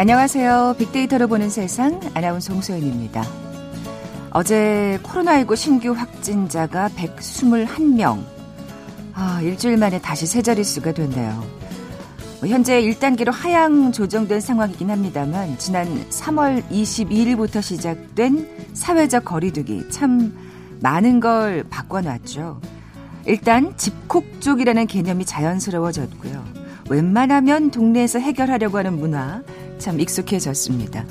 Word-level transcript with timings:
안녕하세요. 0.00 0.76
빅데이터로 0.78 1.28
보는 1.28 1.50
세상 1.50 2.00
아나운서 2.14 2.54
홍소연입니다. 2.54 3.22
어제 4.30 4.98
코로나19 5.02 5.54
신규 5.56 5.92
확진자가 5.92 6.88
121명. 6.96 8.24
아, 9.12 9.42
일주일 9.42 9.76
만에 9.76 10.00
다시 10.00 10.24
세 10.24 10.40
자릿수가 10.40 10.92
됐네요. 10.92 11.44
뭐 12.40 12.48
현재 12.48 12.80
1단계로 12.80 13.30
하향 13.30 13.92
조정된 13.92 14.40
상황이긴 14.40 14.88
합니다만 14.88 15.58
지난 15.58 15.86
3월 16.08 16.66
22일부터 16.70 17.60
시작된 17.60 18.70
사회적 18.72 19.26
거리두기 19.26 19.90
참 19.90 20.34
많은 20.80 21.20
걸 21.20 21.62
바꿔놨죠. 21.68 22.58
일단 23.26 23.76
집콕족이라는 23.76 24.86
개념이 24.86 25.26
자연스러워졌고요. 25.26 26.42
웬만하면 26.88 27.70
동네에서 27.70 28.18
해결하려고 28.18 28.78
하는 28.78 28.98
문화 28.98 29.42
참 29.80 29.98
익숙해졌습니다. 29.98 31.04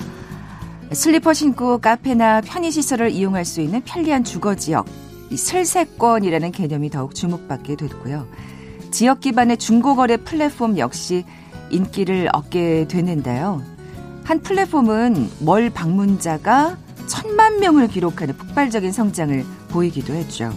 슬리퍼 0.92 1.34
신고 1.34 1.78
카페나 1.78 2.40
편의시설을 2.40 3.10
이용할 3.10 3.44
수 3.44 3.60
있는 3.60 3.82
편리한 3.82 4.24
주거지역, 4.24 4.86
이 5.30 5.36
슬세권이라는 5.36 6.50
개념이 6.52 6.90
더욱 6.90 7.14
주목받게 7.14 7.76
됐고요. 7.76 8.26
지역 8.90 9.20
기반의 9.20 9.58
중고거래 9.58 10.16
플랫폼 10.18 10.78
역시 10.78 11.24
인기를 11.70 12.28
얻게 12.32 12.86
되는데요. 12.88 13.62
한 14.24 14.40
플랫폼은 14.40 15.30
월 15.44 15.70
방문자가 15.70 16.76
천만 17.06 17.60
명을 17.60 17.88
기록하는 17.88 18.36
폭발적인 18.36 18.92
성장을 18.92 19.44
보이기도 19.68 20.14
했죠. 20.14 20.52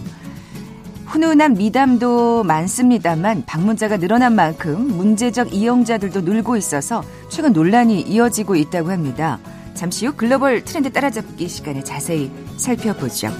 훈훈한 1.06 1.54
미담도 1.54 2.44
많습니다만 2.44 3.44
방문자가 3.46 3.98
늘어난 3.98 4.34
만큼 4.34 4.88
문제적 4.96 5.52
이용자들도 5.52 6.22
늘고 6.22 6.56
있어서 6.56 7.04
최근 7.28 7.52
논란이 7.52 8.00
이어지고 8.02 8.56
있다고 8.56 8.90
합니다. 8.90 9.38
잠시 9.74 10.06
후 10.06 10.14
글로벌 10.16 10.64
트렌드 10.64 10.92
따라잡기 10.92 11.48
시간에 11.48 11.82
자세히 11.82 12.30
살펴보죠. 12.56 13.30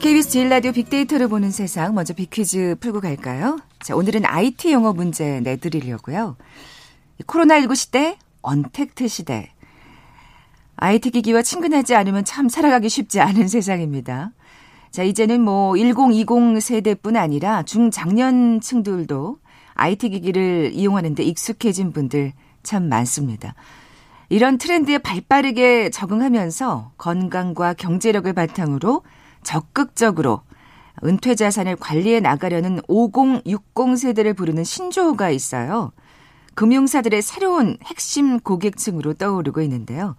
KBS 0.00 0.30
제일 0.30 0.48
라디오 0.48 0.72
빅데이터를 0.72 1.28
보는 1.28 1.50
세상 1.50 1.94
먼저 1.94 2.14
빅퀴즈 2.14 2.76
풀고 2.80 3.00
갈까요? 3.00 3.58
자, 3.80 3.96
오늘은 3.96 4.24
IT 4.24 4.72
영어 4.72 4.92
문제 4.92 5.40
내드리려고요. 5.40 6.36
코로나19 7.26 7.74
시대, 7.74 8.16
언택트 8.42 9.08
시대. 9.08 9.50
IT 10.76 11.10
기기와 11.10 11.42
친근하지 11.42 11.96
않으면 11.96 12.24
참 12.24 12.48
살아가기 12.48 12.88
쉽지 12.88 13.20
않은 13.20 13.48
세상입니다. 13.48 14.30
자, 14.90 15.02
이제는 15.02 15.40
뭐 15.40 15.76
1020 15.76 16.60
세대뿐 16.60 17.16
아니라 17.16 17.62
중장년층들도 17.62 19.38
IT 19.74 20.08
기기를 20.10 20.70
이용하는데 20.74 21.22
익숙해진 21.22 21.92
분들 21.92 22.32
참 22.62 22.88
많습니다. 22.88 23.54
이런 24.28 24.58
트렌드에 24.58 24.98
발빠르게 24.98 25.90
적응하면서 25.90 26.92
건강과 26.98 27.74
경제력을 27.74 28.30
바탕으로 28.32 29.02
적극적으로 29.42 30.42
은퇴 31.04 31.34
자산을 31.34 31.76
관리해 31.76 32.20
나가려는 32.20 32.80
5060 32.88 33.96
세대를 33.96 34.34
부르는 34.34 34.64
신조어가 34.64 35.30
있어요. 35.30 35.92
금융사들의 36.54 37.22
새로운 37.22 37.78
핵심 37.84 38.40
고객층으로 38.40 39.14
떠오르고 39.14 39.62
있는데요. 39.62 40.16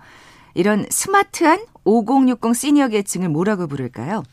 이런 0.54 0.86
스마트한 0.90 1.66
5060 1.84 2.56
시니어 2.56 2.88
계층을 2.90 3.30
뭐라고 3.30 3.68
부를까요? 3.68 4.24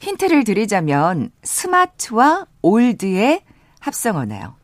힌트를 0.00 0.44
드리자면 0.44 1.30
스마트와 1.42 2.46
올드의 2.62 3.42
합성어네요. 3.80 4.54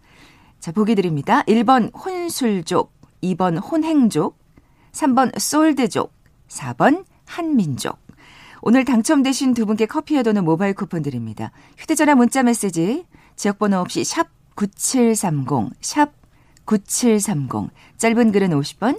자, 0.60 0.72
보기 0.72 0.94
드립니다. 0.94 1.42
1번 1.42 1.92
혼술족, 1.94 2.92
2번 3.22 3.60
혼행족, 3.62 4.38
3번 4.92 5.38
솔드족, 5.38 6.12
4번 6.48 7.04
한민족. 7.26 7.98
오늘 8.62 8.84
당첨되신 8.84 9.52
두 9.52 9.66
분께 9.66 9.86
커피와 9.86 10.22
도는 10.22 10.44
모바일 10.44 10.72
쿠폰 10.72 11.02
드립니다. 11.02 11.52
휴대전화 11.76 12.14
문자 12.14 12.42
메시지 12.42 13.04
지역번호 13.36 13.78
없이 13.78 14.04
샵 14.04 14.28
9730, 14.54 15.72
샵 15.82 16.12
9730. 16.64 17.70
짧은 17.98 18.32
글은 18.32 18.50
50원, 18.50 18.98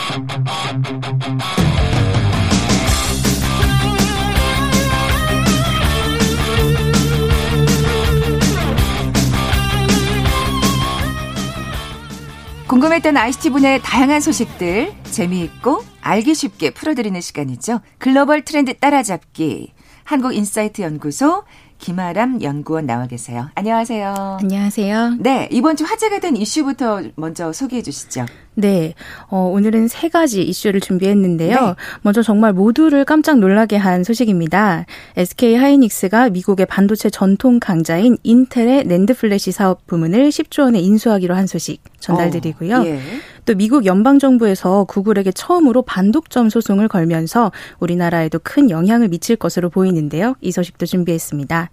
궁금했던 12.81 13.15
ICT 13.15 13.51
분야의 13.51 13.79
다양한 13.83 14.21
소식들 14.21 14.91
재미있고 15.03 15.83
알기 16.01 16.33
쉽게 16.33 16.71
풀어드리는 16.71 17.21
시간이죠. 17.21 17.79
글로벌 17.99 18.43
트렌드 18.43 18.73
따라잡기. 18.73 19.71
한국인사이트 20.03 20.81
연구소 20.81 21.43
김아람 21.77 22.41
연구원 22.41 22.87
나와 22.87 23.05
계세요. 23.05 23.49
안녕하세요. 23.53 24.39
안녕하세요. 24.41 25.17
네, 25.19 25.47
이번 25.51 25.75
주 25.75 25.83
화제가 25.83 26.21
된 26.21 26.35
이슈부터 26.35 27.03
먼저 27.15 27.53
소개해 27.53 27.83
주시죠. 27.83 28.25
네, 28.53 28.95
어, 29.29 29.49
오늘은 29.53 29.87
세 29.87 30.09
가지 30.09 30.41
이슈를 30.41 30.81
준비했는데요. 30.81 31.59
네. 31.59 31.75
먼저 32.01 32.21
정말 32.21 32.51
모두를 32.51 33.05
깜짝 33.05 33.39
놀라게 33.39 33.77
한 33.77 34.03
소식입니다. 34.03 34.85
SK 35.15 35.55
하이닉스가 35.55 36.29
미국의 36.29 36.65
반도체 36.65 37.09
전통 37.09 37.59
강자인 37.59 38.17
인텔의 38.23 38.85
낸드 38.85 39.13
플래시 39.15 39.51
사업 39.51 39.87
부문을 39.87 40.29
10조 40.29 40.63
원에 40.63 40.79
인수하기로 40.79 41.33
한 41.33 41.47
소식 41.47 41.81
전달드리고요. 41.99 42.77
어, 42.77 42.85
예. 42.85 42.99
또 43.45 43.55
미국 43.55 43.85
연방정부에서 43.85 44.83
구글에게 44.83 45.31
처음으로 45.31 45.81
반독점 45.83 46.49
소송을 46.49 46.89
걸면서 46.89 47.51
우리나라에도 47.79 48.39
큰 48.43 48.69
영향을 48.69 49.07
미칠 49.07 49.37
것으로 49.37 49.69
보이는데요. 49.69 50.35
이 50.41 50.51
소식도 50.51 50.85
준비했습니다. 50.85 51.69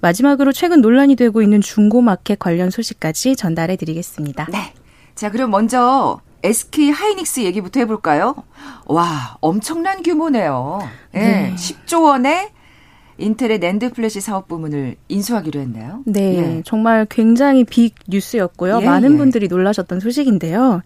마지막으로 0.00 0.52
최근 0.52 0.80
논란이 0.80 1.16
되고 1.16 1.40
있는 1.42 1.60
중고마켓 1.60 2.38
관련 2.38 2.70
소식까지 2.70 3.36
전달해 3.36 3.76
드리겠습니다. 3.76 4.48
네. 4.50 4.72
자, 5.14 5.30
그럼 5.30 5.50
먼저 5.50 6.20
SK 6.42 6.90
하이닉스 6.90 7.40
얘기부터 7.40 7.80
해볼까요? 7.80 8.34
와, 8.86 9.36
엄청난 9.40 10.02
규모네요. 10.02 10.80
예, 11.14 11.18
네. 11.18 11.54
10조 11.54 12.04
원에 12.04 12.50
인텔의 13.16 13.60
낸드 13.60 13.92
플래시 13.92 14.20
사업 14.20 14.48
부문을 14.48 14.96
인수하기로 15.08 15.60
했나요? 15.60 16.02
네, 16.04 16.36
예. 16.36 16.62
정말 16.64 17.06
굉장히 17.08 17.64
빅 17.64 17.94
뉴스였고요. 18.08 18.80
예, 18.82 18.84
많은 18.84 19.14
예. 19.14 19.16
분들이 19.16 19.46
놀라셨던 19.46 20.00
소식인데요. 20.00 20.82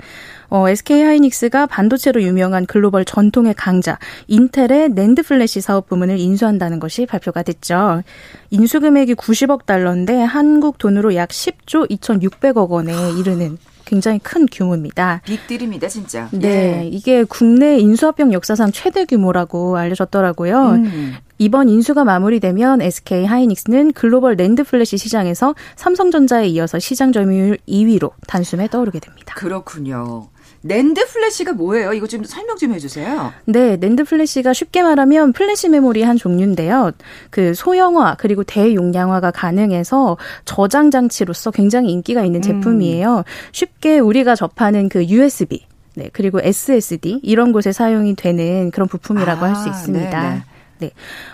어, 0.50 0.68
SK 0.68 1.02
하이닉스가 1.02 1.66
반도체로 1.66 2.22
유명한 2.22 2.66
글로벌 2.66 3.04
전통의 3.04 3.54
강자 3.54 3.98
인텔의 4.26 4.90
낸드 4.90 5.22
플래시 5.22 5.62
사업 5.62 5.88
부문을 5.88 6.18
인수한다는 6.18 6.80
것이 6.80 7.06
발표가 7.06 7.42
됐죠. 7.42 8.02
인수 8.50 8.80
금액이 8.80 9.14
90억 9.14 9.64
달러인데 9.64 10.22
한국 10.22 10.76
돈으로 10.78 11.14
약 11.14 11.30
10조 11.30 11.90
2,600억 11.90 12.68
원에 12.68 12.92
이르는 13.18 13.56
굉장히 13.88 14.18
큰 14.18 14.46
규모입니다. 14.46 15.22
빅딜입니다, 15.24 15.88
진짜. 15.88 16.28
네, 16.30 16.82
예. 16.82 16.86
이게 16.86 17.24
국내 17.24 17.78
인수합병 17.78 18.32
역사상 18.34 18.70
최대 18.70 19.06
규모라고 19.06 19.78
알려졌더라고요. 19.78 20.70
음. 20.72 21.14
이번 21.38 21.68
인수가 21.68 22.04
마무리되면 22.04 22.82
SK 22.82 23.24
하이닉스는 23.24 23.92
글로벌 23.92 24.34
낸드 24.36 24.64
플래시 24.64 24.98
시장에서 24.98 25.54
삼성전자에 25.76 26.48
이어서 26.48 26.78
시장 26.78 27.12
점유율 27.12 27.58
2위로 27.68 28.12
단숨에 28.26 28.68
떠오르게 28.68 28.98
됩니다. 28.98 29.34
그렇군요. 29.36 30.28
낸드 30.62 31.06
플래시가 31.06 31.52
뭐예요? 31.52 31.92
이거 31.92 32.06
좀 32.06 32.24
설명 32.24 32.56
좀 32.56 32.72
해주세요. 32.74 33.32
네, 33.44 33.76
낸드 33.76 34.04
플래시가 34.04 34.52
쉽게 34.52 34.82
말하면 34.82 35.32
플래시 35.32 35.68
메모리 35.68 36.02
한 36.02 36.16
종류인데요. 36.16 36.92
그 37.30 37.54
소형화 37.54 38.16
그리고 38.18 38.42
대용량화가 38.44 39.30
가능해서 39.30 40.16
저장 40.44 40.90
장치로서 40.90 41.50
굉장히 41.50 41.92
인기가 41.92 42.24
있는 42.24 42.40
음. 42.40 42.42
제품이에요. 42.42 43.18
음. 43.18 43.22
쉽게 43.52 43.98
우리가 43.98 44.34
접하는 44.34 44.88
그 44.88 45.04
USB 45.06 45.66
네, 45.94 46.10
그리고 46.12 46.40
SSD 46.40 47.20
이런 47.22 47.52
곳에 47.52 47.72
사용이 47.72 48.14
되는 48.14 48.70
그런 48.70 48.88
부품이라고 48.88 49.44
아, 49.44 49.48
할수 49.48 49.68
있습니다. 49.68 50.22
네네. 50.22 50.42
네. 50.78 50.90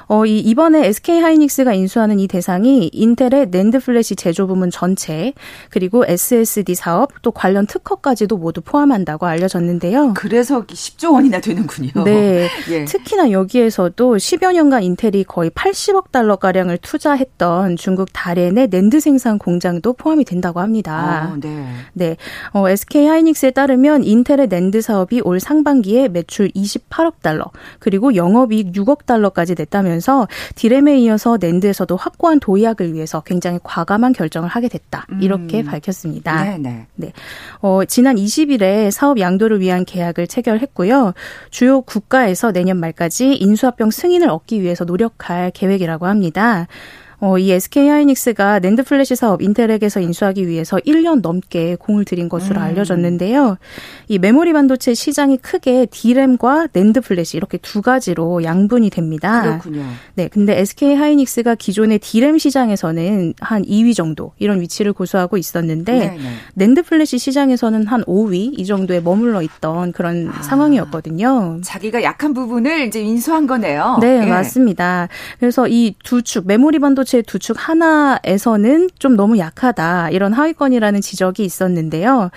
어, 0.06 0.26
이 0.26 0.38
이번에 0.40 0.86
SK 0.86 1.20
하이닉스가 1.20 1.72
인수하는 1.72 2.20
이 2.20 2.28
대상이 2.28 2.90
인텔의 2.92 3.48
낸드 3.50 3.80
플래시 3.80 4.16
제조 4.16 4.46
부문 4.46 4.70
전체 4.70 5.32
그리고 5.70 6.04
SSD 6.06 6.74
사업 6.74 7.22
또 7.22 7.30
관련 7.30 7.66
특허까지도 7.66 8.36
모두 8.36 8.60
포함한다고 8.60 9.26
알려졌는데요. 9.26 10.14
그래서 10.14 10.64
10조 10.64 11.14
원이나 11.14 11.40
되는군요. 11.40 12.04
네. 12.04 12.48
예. 12.70 12.84
특히나 12.84 13.30
여기에서도 13.30 14.16
10여 14.16 14.52
년간 14.52 14.82
인텔이 14.82 15.24
거의 15.24 15.50
80억 15.50 16.10
달러 16.10 16.36
가량을 16.36 16.78
투자했던 16.78 17.76
중국 17.76 18.12
다롄의 18.12 18.68
낸드 18.68 19.00
생산 19.00 19.38
공장도 19.38 19.94
포함이 19.94 20.24
된다고 20.24 20.60
합니다. 20.60 21.30
어, 21.32 21.36
네. 21.40 21.66
네. 21.92 22.16
어, 22.52 22.68
SK 22.68 23.06
하이닉스에 23.06 23.52
따르면 23.52 24.04
인텔의 24.04 24.48
낸드 24.48 24.80
사업이 24.80 25.20
올 25.22 25.40
상반기에 25.40 26.08
매출 26.08 26.48
28억 26.50 27.14
달러 27.22 27.44
그리고 27.78 28.14
영업이익 28.14 28.72
6억 28.72 29.06
달러까지 29.06 29.54
냈다면 29.56 29.94
서 30.00 30.29
디램에 30.55 30.99
이어서 30.99 31.38
낸드에서도 31.41 31.96
확고한 31.96 32.41
도약을 32.41 32.93
위해서 32.93 33.20
굉장히 33.20 33.58
과감한 33.62 34.12
결정을 34.12 34.49
하게 34.49 34.69
됐다. 34.69 35.06
이렇게 35.20 35.61
음. 35.61 35.67
밝혔습니다. 35.67 36.44
네네. 36.44 36.58
네. 36.58 36.87
네. 36.94 37.12
어, 37.61 37.85
지난 37.85 38.17
20일에 38.17 38.91
사업 38.91 39.19
양도를 39.19 39.61
위한 39.61 39.85
계약을 39.85 40.26
체결했고요. 40.26 41.14
주요 41.50 41.81
국가에서 41.82 42.52
내년 42.52 42.79
말까지 42.79 43.35
인수합병 43.35 43.91
승인을 43.91 44.29
얻기 44.29 44.62
위해서 44.62 44.85
노력할 44.85 45.50
계획이라고 45.52 46.06
합니다. 46.06 46.67
어, 47.24 47.38
이 47.38 47.50
SK 47.52 47.88
하이닉스가 47.88 48.58
낸드 48.58 48.82
플래시 48.84 49.16
사업 49.16 49.40
인텔에게서 49.40 50.00
인수하기 50.00 50.46
위해서 50.46 50.76
1년 50.76 51.22
넘게 51.22 51.76
공을 51.80 52.04
들인 52.04 52.28
것으로 52.28 52.60
음. 52.60 52.62
알려졌는데요. 52.64 53.56
이 54.08 54.18
메모리 54.18 54.52
반도체 54.52 54.92
시장이 54.92 55.38
크게 55.38 55.86
D램과 55.86 56.68
낸드 56.74 57.00
플래시 57.00 57.38
이렇게 57.38 57.56
두 57.56 57.80
가지로 57.80 58.44
양분이 58.44 58.90
됩니다. 58.90 59.40
그렇군요. 59.40 59.84
네, 60.16 60.28
근데 60.28 60.58
SK 60.60 60.96
하이닉스가 60.96 61.54
기존의 61.54 62.00
D램 62.00 62.36
시장에서는 62.36 63.32
한 63.40 63.62
2위 63.62 63.94
정도 63.96 64.32
이런 64.38 64.60
위치를 64.60 64.92
고수하고 64.92 65.38
있었는데 65.38 65.98
네네. 65.98 66.18
낸드 66.52 66.82
플래시 66.82 67.16
시장에서는 67.16 67.86
한 67.86 68.04
5위 68.04 68.58
이 68.58 68.66
정도에 68.66 69.00
머물러 69.00 69.40
있던 69.40 69.92
그런 69.92 70.28
아, 70.28 70.42
상황이었거든요. 70.42 71.60
자기가 71.64 72.02
약한 72.02 72.34
부분을 72.34 72.80
이제 72.86 73.00
인수한 73.00 73.46
거네요. 73.46 73.96
네, 74.02 74.20
예. 74.24 74.26
맞습니다. 74.26 75.08
그래서 75.40 75.66
이 75.68 75.94
두 76.04 76.20
축 76.20 76.46
메모리 76.46 76.80
반도체 76.80 77.13
반도체 77.14 77.22
두축 77.22 77.56
하나에서는 77.58 78.90
좀 78.99 79.14
너무 79.14 79.38
약하다 79.38 80.11
이런 80.11 80.32
하위권이라는 80.32 81.00
지적이 81.00 81.44
있었는데요. 81.44 82.31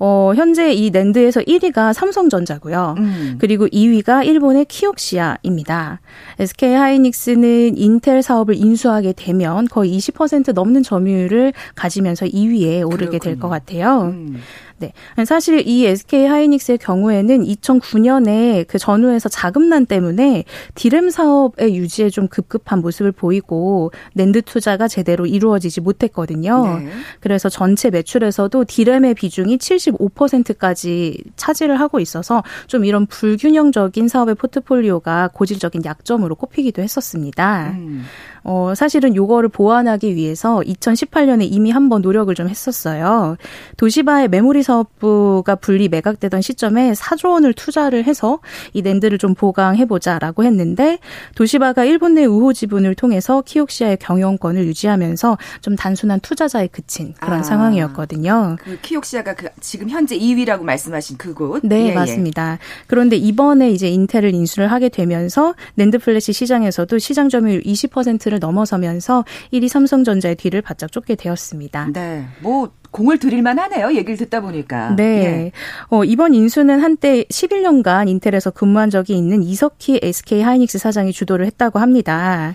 어, 0.00 0.32
현재 0.34 0.72
이 0.72 0.90
낸드에서 0.90 1.40
1위가 1.42 1.92
삼성전자고요. 1.92 2.96
음. 2.98 3.36
그리고 3.38 3.68
2위가 3.68 4.26
일본의 4.26 4.64
키옥시아입니다. 4.64 6.00
SK 6.40 6.74
하이닉스는 6.74 7.76
인텔 7.76 8.22
사업을 8.22 8.56
인수하게 8.56 9.12
되면 9.16 9.66
거의 9.68 9.96
20% 9.96 10.52
넘는 10.52 10.82
점유율을 10.82 11.52
가지면서 11.76 12.26
2위에 12.26 12.84
오르게 12.86 13.18
될 13.20 13.38
것 13.38 13.48
같아요. 13.48 14.12
음. 14.14 14.40
네. 14.78 14.92
사실 15.24 15.66
이 15.66 15.86
SK 15.86 16.26
하이닉스의 16.26 16.78
경우에는 16.78 17.44
2009년에 17.44 18.66
그 18.66 18.78
전후에서 18.78 19.28
자금난 19.28 19.86
때문에 19.86 20.44
디램 20.74 21.10
사업의 21.10 21.76
유지에 21.76 22.10
좀 22.10 22.28
급급한 22.28 22.80
모습을 22.80 23.12
보이고 23.12 23.92
낸드 24.14 24.42
투자가 24.42 24.88
제대로 24.88 25.26
이루어지지 25.26 25.80
못했거든요. 25.80 26.78
네. 26.78 26.88
그래서 27.20 27.48
전체 27.48 27.90
매출에서도 27.90 28.64
디램의 28.64 29.14
비중이 29.14 29.58
75%까지 29.58 31.22
차지를 31.36 31.80
하고 31.80 32.00
있어서 32.00 32.42
좀 32.66 32.84
이런 32.84 33.06
불균형적인 33.06 34.08
사업의 34.08 34.34
포트폴리오가 34.34 35.30
고질적인 35.32 35.84
약점으로 35.84 36.34
꼽히기도 36.34 36.82
했었습니다. 36.82 37.70
음. 37.76 38.04
어, 38.44 38.74
사실은 38.76 39.16
요거를 39.16 39.48
보완하기 39.48 40.14
위해서 40.14 40.60
2018년에 40.60 41.48
이미 41.50 41.70
한번 41.70 42.02
노력을 42.02 42.32
좀 42.34 42.48
했었어요. 42.48 43.36
도시바의 43.78 44.28
메모리 44.28 44.62
사업부가 44.62 45.54
분리 45.56 45.88
매각되던 45.88 46.42
시점에 46.42 46.92
4조 46.92 47.30
원을 47.30 47.54
투자를 47.54 48.04
해서 48.04 48.40
이 48.74 48.82
낸드를 48.82 49.16
좀 49.16 49.34
보강해보자라고 49.34 50.44
했는데 50.44 50.98
도시바가 51.34 51.84
일본 51.84 52.14
내 52.14 52.26
우호 52.26 52.52
지분을 52.52 52.94
통해서 52.94 53.42
키옥시아의 53.42 53.96
경영권을 53.96 54.66
유지하면서 54.66 55.38
좀 55.62 55.74
단순한 55.74 56.20
투자자에 56.20 56.66
그친 56.66 57.14
그런 57.20 57.40
아, 57.40 57.42
상황이었거든요. 57.42 58.56
그 58.60 58.78
키옥시아가 58.82 59.34
그 59.34 59.48
지금 59.60 59.88
현재 59.88 60.18
2위라고 60.18 60.62
말씀하신 60.62 61.16
그곳? 61.16 61.62
네, 61.64 61.86
예, 61.86 61.88
예. 61.90 61.94
맞습니다. 61.94 62.52
예. 62.52 62.58
그런데 62.86 63.16
이번에 63.16 63.70
이제 63.70 63.88
인텔을 63.88 64.34
인수를 64.34 64.70
하게 64.70 64.90
되면서 64.90 65.54
낸드 65.76 65.98
플래시 65.98 66.34
시장에서도 66.34 66.98
시장 66.98 67.30
점유율 67.30 67.62
20%를 67.62 68.33
10%를 68.34 68.38
넘어서면서 68.40 69.24
1위 69.52 69.68
삼성전자의 69.68 70.36
뒤를 70.36 70.62
바짝 70.62 70.90
쫓게 70.90 71.14
되었습니다. 71.14 71.90
네. 71.92 72.26
뭐 72.40 72.70
공을 72.90 73.18
들일 73.18 73.42
만 73.42 73.58
하네요. 73.58 73.92
얘기를 73.92 74.16
듣다 74.16 74.40
보니까. 74.40 74.94
네. 74.94 75.04
예. 75.04 75.52
어, 75.88 76.04
이번 76.04 76.34
인수는 76.34 76.80
한때 76.80 77.24
11년간 77.24 78.08
인텔에서 78.08 78.50
근무한 78.50 78.90
적이 78.90 79.16
있는 79.16 79.42
이석희 79.42 80.00
SK 80.02 80.42
하이닉스 80.42 80.78
사장이 80.78 81.12
주도를 81.12 81.46
했다고 81.46 81.78
합니다. 81.80 82.54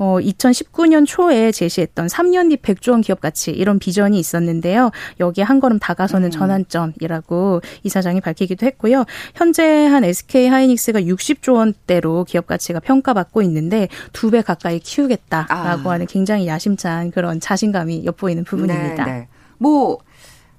어, 0.00 0.16
2019년 0.18 1.06
초에 1.06 1.52
제시했던 1.52 2.06
3년 2.06 2.48
뒤 2.48 2.56
100조 2.56 2.92
원 2.92 3.02
기업 3.02 3.20
가치 3.20 3.50
이런 3.50 3.78
비전이 3.78 4.18
있었는데요. 4.18 4.90
여기에 5.20 5.44
한 5.44 5.60
걸음 5.60 5.78
다가서는 5.78 6.28
음. 6.28 6.30
전환점이라고 6.30 7.60
이 7.82 7.88
사장이 7.90 8.22
밝히기도 8.22 8.64
했고요. 8.64 9.04
현재 9.34 9.84
한 9.84 10.02
SK 10.02 10.48
하이닉스가 10.48 11.02
60조 11.02 11.56
원대로 11.56 12.24
기업 12.24 12.46
가치가 12.46 12.80
평가받고 12.80 13.42
있는데 13.42 13.88
두 14.12 14.30
배 14.30 14.42
가까이 14.42 14.78
키우겠다라고 14.78 15.90
아. 15.90 15.92
하는 15.92 16.06
굉장히 16.06 16.46
야심찬 16.46 17.10
그런 17.10 17.40
자신감이 17.40 18.04
엿보이는 18.06 18.44
부분입니다. 18.44 19.04
네, 19.04 19.12
네. 19.12 19.28
뭐 19.58 19.98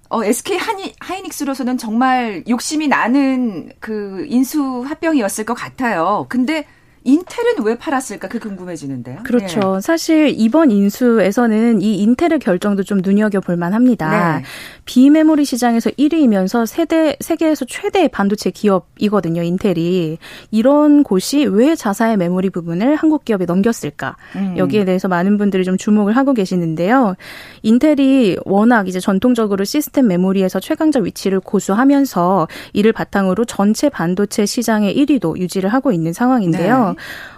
어, 0.09 0.23
SK 0.25 0.57
하니, 0.57 0.93
하이닉스로서는 0.99 1.77
정말 1.77 2.43
욕심이 2.49 2.89
나는 2.89 3.71
그 3.79 4.25
인수 4.27 4.81
합병이었을 4.81 5.45
것 5.45 5.53
같아요. 5.53 6.25
근데 6.27 6.65
인텔은 7.03 7.63
왜 7.63 7.77
팔았을까? 7.77 8.27
그 8.27 8.39
궁금해지는데요. 8.39 9.23
그렇죠. 9.23 9.75
네. 9.75 9.81
사실 9.81 10.33
이번 10.37 10.69
인수에서는 10.69 11.81
이 11.81 11.97
인텔의 11.97 12.39
결정도 12.39 12.83
좀 12.83 12.99
눈여겨 13.03 13.39
볼 13.39 13.57
만합니다. 13.57 14.37
네. 14.37 14.43
비메모리 14.85 15.45
시장에서 15.45 15.89
1위이면서 15.91 16.65
세대 16.67 17.15
세계에서 17.19 17.65
최대의 17.65 18.09
반도체 18.09 18.51
기업이거든요. 18.51 19.41
인텔이 19.41 20.19
이런 20.51 21.03
곳이 21.03 21.45
왜 21.45 21.75
자사의 21.75 22.17
메모리 22.17 22.51
부분을 22.51 22.95
한국 22.95 23.25
기업에 23.25 23.45
넘겼을까? 23.45 24.17
음. 24.35 24.55
여기에 24.57 24.85
대해서 24.85 25.07
많은 25.07 25.37
분들이 25.37 25.63
좀 25.63 25.77
주목을 25.77 26.15
하고 26.15 26.33
계시는데요. 26.33 27.15
인텔이 27.63 28.37
워낙 28.45 28.87
이제 28.87 28.99
전통적으로 28.99 29.63
시스템 29.63 30.07
메모리에서 30.07 30.59
최강자 30.59 30.99
위치를 30.99 31.39
고수하면서 31.39 32.47
이를 32.73 32.91
바탕으로 32.91 33.45
전체 33.45 33.89
반도체 33.89 34.45
시장의 34.45 34.95
1위도 34.95 35.37
유지를 35.37 35.69
하고 35.71 35.91
있는 35.91 36.13
상황인데요. 36.13 36.89
네. 36.89 36.90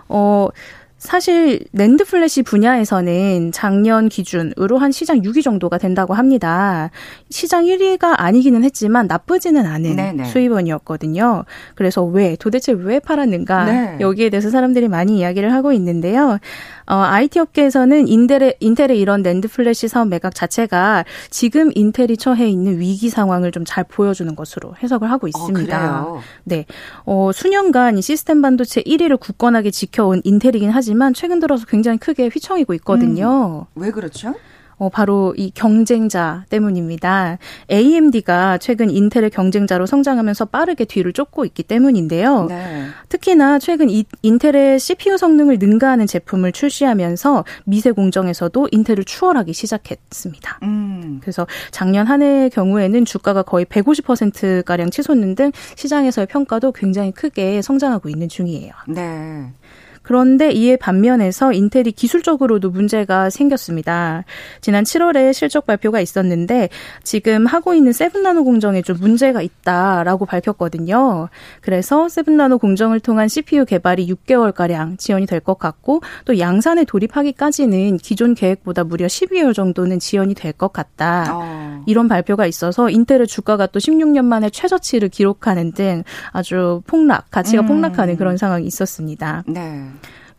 어, 0.10 0.50
사실 1.04 1.60
낸드 1.74 2.06
플래시 2.06 2.44
분야에서는 2.44 3.52
작년 3.52 4.08
기준으로 4.08 4.78
한 4.78 4.94
시장 4.94 5.22
6위 5.22 5.44
정도가 5.44 5.78
된다고 5.78 6.14
합니다. 6.14 6.92
시장 7.30 7.66
1위가 7.66 8.14
아니기는 8.18 8.64
했지만 8.64 9.08
나쁘지는 9.08 9.66
않은 9.66 9.98
네네. 9.98 10.24
수입원이었거든요. 10.24 11.44
그래서 11.76 12.06
왜 12.06 12.38
도대체 12.40 12.72
왜 12.72 13.00
팔았는가 13.00 13.66
네. 13.66 13.98
여기에 14.00 14.30
대해서 14.30 14.50
사람들이 14.50 14.88
많이 14.88 15.20
이야기를 15.20 15.52
하고 15.52 15.74
있는데요. 15.74 16.40
어, 16.86 16.96
IT 16.96 17.40
업계에서는 17.40 18.08
인텔의, 18.08 18.58
인텔의 18.60 19.00
이런 19.00 19.24
낸드 19.24 19.48
플래시 19.48 19.88
사업 19.88 20.10
매각 20.10 20.36
자체가 20.36 21.06
지금 21.30 21.72
인텔이 21.74 22.18
처해 22.18 22.48
있는 22.48 22.80
위기 22.80 23.10
상황을 23.10 23.52
좀 23.52 23.64
잘 23.66 23.84
보여주는 23.84 24.36
것으로 24.36 24.76
해석을 24.84 25.10
하고 25.10 25.26
어, 25.26 25.30
있습니다. 25.30 26.04
어, 26.06 26.22
네. 26.44 26.66
어, 27.06 27.32
수년간 27.34 27.98
이 27.98 28.02
시스템 28.02 28.42
반도체 28.42 28.82
1위를 28.82 29.20
굳건하게 29.20 29.72
지켜온 29.72 30.22
인텔이긴 30.24 30.70
하지만 30.70 31.14
최근 31.14 31.40
들어서 31.40 31.66
굉장히 31.66 31.98
크게 31.98 32.28
휘청이고 32.28 32.74
있거든요. 32.76 33.66
음, 33.76 33.82
왜 33.82 33.92
그렇죠? 33.92 34.36
어, 34.78 34.90
바로 34.90 35.34
이 35.38 35.52
경쟁자 35.54 36.46
때문입니다. 36.50 37.38
AMD가 37.72 38.58
최근 38.58 38.90
인텔의 38.90 39.30
경쟁자로 39.30 39.86
성장하면서 39.86 40.46
빠르게 40.46 40.86
뒤를 40.86 41.14
쫓고 41.14 41.46
있기 41.46 41.64
때문인데요. 41.64 42.46
네. 42.46 42.88
특히나 43.10 43.60
최근 43.60 43.90
이, 43.90 44.06
인텔의 44.22 44.80
CPU 44.80 45.18
성능을 45.18 45.58
능가하는 45.60 46.08
제품을 46.08 46.52
출시하면서 46.52 47.46
미세 47.66 47.92
공정에서도 47.92 48.70
인텔을 48.72 49.04
추월하기 49.04 49.54
시작했습니다. 49.54 50.60
음. 50.64 51.20
그래서 51.22 51.48
작년 51.72 52.08
한 52.08 52.22
해의 52.22 52.50
경우에는 52.50 53.06
주가가 53.06 53.44
거의 53.44 53.66
150%가량 53.66 54.90
치솟는 54.90 55.36
등 55.36 55.52
시장에서의 55.76 56.28
평가도 56.28 56.72
굉장히 56.72 57.12
크게 57.12 57.62
성장하고 57.62 58.10
있는 58.10 58.30
중이에요. 58.30 58.74
네. 58.88 59.52
그런데 60.04 60.52
이에 60.52 60.76
반면에서 60.78 61.54
인텔이 61.54 61.94
기술적으로도 61.94 62.70
문제가 62.70 63.30
생겼습니다. 63.30 64.24
지난 64.62 64.84
7월에 64.84 65.34
실적 65.34 65.66
발표가 65.66 66.00
있었는데 66.00 66.70
지금 67.04 67.46
하고 67.46 67.74
있는 67.74 67.92
세븐나노 67.94 68.44
공정에 68.44 68.82
좀 68.82 68.98
문제가 69.00 69.42
있다라고 69.42 70.26
밝혔거든요. 70.26 71.30
그래서 71.62 72.10
세븐나노 72.10 72.58
공정을 72.60 73.00
통한 73.00 73.28
CPU 73.28 73.66
개발이 73.66 74.08
6개월가량 74.08 74.98
지연이 75.00 75.26
될 75.26 75.40
것 75.44 75.58
같고 75.60 76.02
또 76.26 76.40
양산에 76.40 76.86
돌입하기까지는 76.86 77.98
기존 77.98 78.34
계획보다 78.34 78.84
무려 78.84 79.08
12개월 79.08 79.54
정도는 79.54 80.00
지연이 80.00 80.34
될 80.34 80.54
것 80.54 80.72
같다. 80.72 81.26
어. 81.32 81.84
이런 81.88 82.08
발표가 82.08 82.46
있어서 82.46 82.90
인텔의 82.90 83.28
주가가 83.28 83.66
또 83.68 83.80
16년 83.80 84.24
만에 84.26 84.50
최저치를 84.50 85.10
기록하는 85.10 85.72
등 85.72 86.04
아주 86.32 86.82
폭락, 86.86 87.32
가치가 87.32 87.64
음. 87.64 87.68
폭락하는 87.68 88.18
그런 88.18 88.38
상황이 88.38 88.66
있었습니다. 88.68 89.44
네. 89.48 89.84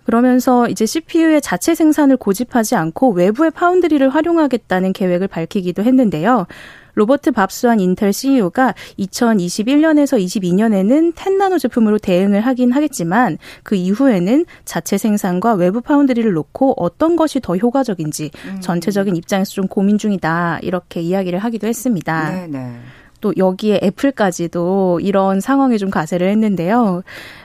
그러면서 0.04 0.68
이제 0.68 0.86
CPU의 0.86 1.40
자체 1.40 1.74
생산을 1.74 2.16
고집하지 2.16 2.76
않고 2.76 3.12
외부의 3.12 3.50
foundry를 3.50 4.08
활용하겠다는 4.08 4.92
계획을 4.92 5.28
밝히기도 5.28 5.82
했는데요. 5.82 6.46
로버트 6.94 7.32
밥 7.32 7.48
스완 7.48 7.80
인텔 7.80 8.12
CEO가 8.12 8.74
2021년에서 8.98 10.16
22년에는 10.16 11.12
10나노 11.14 11.58
제품으로 11.58 11.98
대응을 11.98 12.40
하긴 12.40 12.72
하겠지만 12.72 13.38
그 13.62 13.74
이후에는 13.74 14.46
자체 14.64 14.96
생산과 14.96 15.54
외부 15.54 15.80
foundry를 15.80 16.32
놓고 16.32 16.74
어떤 16.76 17.16
것이 17.16 17.40
더 17.40 17.56
효과적인지 17.56 18.30
음. 18.46 18.60
전체적인 18.60 19.16
입장에서 19.16 19.50
좀 19.52 19.66
고민 19.66 19.98
중이다 19.98 20.60
이렇게 20.62 21.00
이야기를 21.00 21.40
하기도 21.40 21.66
했습니다. 21.66 22.30
네네. 22.30 22.76
네. 23.24 23.24
또 23.24 23.32
여기에 23.38 23.80
애플까지도 23.82 25.00
이런 25.00 25.40
상황에 25.40 25.78
좀 25.78 25.88
가세를 25.88 26.28
했는데요. 26.28 27.02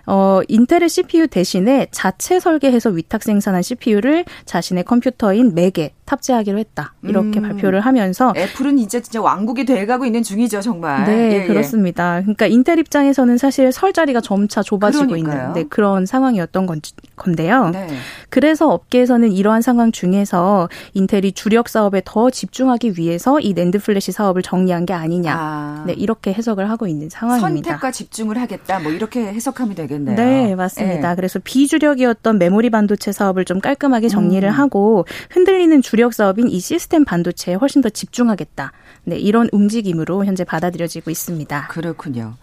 어, 0.08 0.42
인텔의 0.50 0.90
CPU 0.90 1.28
대신에 1.28 1.88
자체 1.92 2.42
설계해서 2.42 2.90
위탁 2.90 3.24
생산한 3.24 3.62
CPU를 3.62 4.26
자신의 4.44 4.84
컴퓨터인 4.84 5.56
맥에 5.56 5.94
탑재하기로 6.10 6.58
했다. 6.58 6.94
이렇게 7.04 7.40
음. 7.40 7.44
발표를 7.44 7.82
하면서 7.82 8.34
애플은 8.36 8.80
이제 8.80 9.00
진짜 9.00 9.22
왕국이 9.22 9.64
돼가고 9.64 10.06
있는 10.06 10.24
중이죠, 10.24 10.60
정말. 10.62 11.06
네, 11.06 11.32
예, 11.32 11.44
예. 11.44 11.46
그렇습니다. 11.46 12.18
예. 12.18 12.22
그러니까 12.24 12.48
인텔 12.48 12.80
입장에서는 12.80 13.38
사실 13.38 13.72
설 13.72 13.94
자리가 13.94 14.22
점차 14.22 14.64
좁아지고 14.64 15.06
그러니까요. 15.06 15.34
있는 15.42 15.54
네, 15.54 15.64
그런 15.70 16.08
상황이었던 16.08 16.66
건, 16.66 16.82
건데요. 17.16 17.70
네. 17.70 17.88
그래서 18.30 18.70
업계에서는 18.70 19.32
이러한 19.32 19.62
상황 19.62 19.92
중에서 19.92 20.68
인텔이 20.96 21.34
주력 21.34 21.70
사업에 21.70 22.02
더 22.04 22.32
집중하기 22.32 22.94
위해서 22.98 23.40
이 23.40 23.54
NAND 23.54 23.78
flash 23.78 24.12
사업을 24.12 24.42
정리한 24.42 24.88
게 24.88 24.94
아니냐. 24.94 25.36
아. 25.38 25.84
네, 25.86 25.94
이렇게 25.94 26.34
해석을 26.34 26.72
하고 26.72 26.88
있는 26.88 27.10
상황입니다. 27.10 27.70
선택과 27.70 27.92
집중을 27.92 28.40
하겠다. 28.42 28.80
뭐 28.80 28.92
이렇게 28.92 29.28
해석하면 29.28 29.76
되겠네요. 29.76 30.16
네, 30.16 30.56
맞습니다. 30.56 31.10
네. 31.10 31.16
그래서 31.16 31.40
비주력이었던 31.44 32.40
메모리 32.40 32.72
반도체 32.72 33.12
사업을 33.12 33.46
좀 33.46 33.60
깔끔하게 33.60 34.08
정리를 34.08 34.50
음. 34.50 34.54
하고 34.54 35.06
흔들리는 35.30 35.82
주력 35.84 35.99
주력 36.00 36.14
사업인 36.14 36.48
이 36.48 36.62
시스템 36.62 37.04
반도체에 37.04 37.56
훨씬 37.56 37.82
더 37.82 37.90
집중하겠다. 37.90 38.72
네, 39.04 39.18
이런 39.18 39.50
움직임으로 39.52 40.24
현재 40.24 40.46
받아들여지고 40.46 41.12
있습니다. 41.12 41.68
그렇군요. 41.68 42.36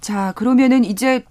자, 0.00 0.32
그러면은 0.36 0.84
이제 0.84 1.22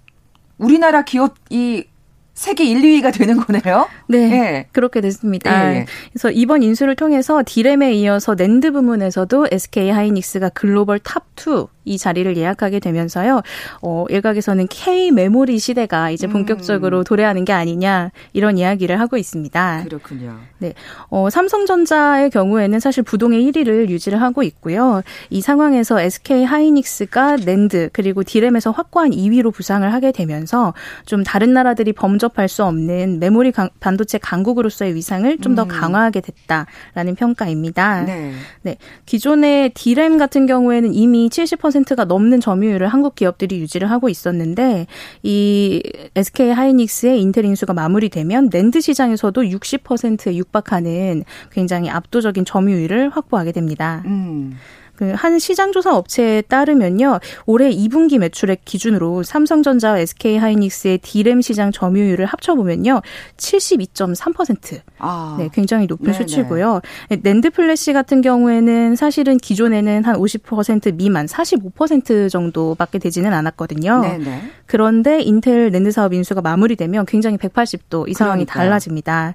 우리나라 0.56 1.02
기업이 1.02 1.88
세계 2.32 2.64
1, 2.64 2.80
2위가 2.80 3.12
되는 3.12 3.38
거네요. 3.38 3.88
네, 4.06 4.28
네. 4.28 4.68
그렇게 4.70 5.00
됐습니다. 5.00 5.68
네. 5.68 5.86
그래서 6.12 6.30
이번 6.30 6.62
인수를 6.62 6.94
통해서 6.94 7.42
디램에 7.44 7.92
이어서 7.94 8.36
낸드 8.36 8.70
부문에서도 8.70 9.48
SK 9.50 9.90
하이닉스가 9.90 10.50
글로벌 10.50 11.00
top 11.00 11.51
2 11.51 11.68
이 11.84 11.98
자리를 11.98 12.36
예약하게 12.36 12.80
되면서요. 12.80 13.42
어, 13.82 14.04
일각에서는 14.08 14.66
K 14.68 15.10
메모리 15.10 15.58
시대가 15.58 16.10
이제 16.10 16.26
본격적으로 16.26 16.98
음. 16.98 17.04
도래하는 17.04 17.44
게 17.44 17.52
아니냐 17.52 18.10
이런 18.32 18.58
이야기를 18.58 18.98
하고 19.00 19.16
있습니다. 19.16 19.84
그렇군요. 19.84 20.38
네. 20.58 20.74
어, 21.08 21.30
삼성전자의 21.30 22.30
경우에는 22.30 22.80
사실 22.80 23.02
부동의 23.02 23.50
1위를 23.50 23.88
유지를 23.88 24.20
하고 24.20 24.42
있고요. 24.42 25.02
이 25.30 25.40
상황에서 25.40 26.00
SK 26.00 26.44
하이닉스가 26.44 27.36
낸드 27.36 27.90
그리고 27.92 28.22
디램에서 28.22 28.70
확고한 28.70 29.10
2위로 29.10 29.52
부상을 29.52 29.90
하게 29.92 30.12
되면서 30.12 30.74
좀 31.06 31.22
다른 31.22 31.52
나라들이 31.52 31.92
범접할 31.92 32.48
수 32.48 32.64
없는 32.64 33.18
메모리 33.20 33.52
강, 33.52 33.68
반도체 33.80 34.18
강국으로서의 34.18 34.94
위상을 34.94 35.38
좀더 35.38 35.64
음. 35.64 35.68
강화하게 35.68 36.20
됐다라는 36.20 37.14
평가입니다. 37.16 38.02
네. 38.02 38.32
네. 38.62 38.76
기존의 39.06 39.70
디램 39.70 40.18
같은 40.18 40.46
경우에는 40.46 40.94
이미 40.94 41.28
70% 41.28 41.73
10%가 41.74 42.04
넘는 42.04 42.40
점유율을 42.40 42.88
한국 42.88 43.14
기업들이 43.14 43.58
유지를 43.60 43.90
하고 43.90 44.08
있었는데 44.08 44.86
이 45.22 45.82
SK 46.14 46.50
하이닉스의 46.50 47.20
인텔 47.20 47.44
인수가 47.44 47.72
마무리되면 47.72 48.50
랜드 48.52 48.80
시장에서도 48.80 49.42
60%에 49.42 50.36
육박하는 50.36 51.24
굉장히 51.50 51.90
압도적인 51.90 52.44
점유율을 52.44 53.10
확보하게 53.10 53.52
됩니다. 53.52 54.02
음. 54.06 54.56
그 54.96 55.14
한 55.24 55.38
시장조사 55.38 55.96
업체에 55.96 56.42
따르면요. 56.42 57.18
올해 57.46 57.70
2분기 57.70 58.18
매출액 58.18 58.64
기준으로 58.64 59.22
삼성전자와 59.22 59.98
SK하이닉스의 60.00 60.98
D램 60.98 61.40
시장 61.40 61.72
점유율을 61.72 62.26
합쳐보면요. 62.26 63.00
72.3%. 63.38 64.80
아. 64.98 65.36
네, 65.38 65.48
굉장히 65.52 65.86
높은 65.86 66.12
네네. 66.12 66.18
수치고요. 66.18 66.82
NAND 67.22 67.50
flash 67.50 67.92
같은 67.92 68.20
경우에는 68.20 68.96
사실은 68.96 69.38
기존에는 69.38 70.04
한 70.04 70.16
50% 70.16 70.94
미만, 70.96 71.24
45% 71.24 72.28
정도밖에 72.28 72.98
되지는 72.98 73.32
않았거든요. 73.32 74.00
네네. 74.02 74.42
그런데 74.66 75.20
인텔 75.22 75.70
낸드 75.70 75.90
사업 75.90 76.12
인수가 76.12 76.42
마무리되면 76.42 77.06
굉장히 77.06 77.38
180도 77.38 78.08
이 78.08 78.14
상황이 78.14 78.44
그러니까요. 78.44 78.64
달라집니다. 78.68 79.34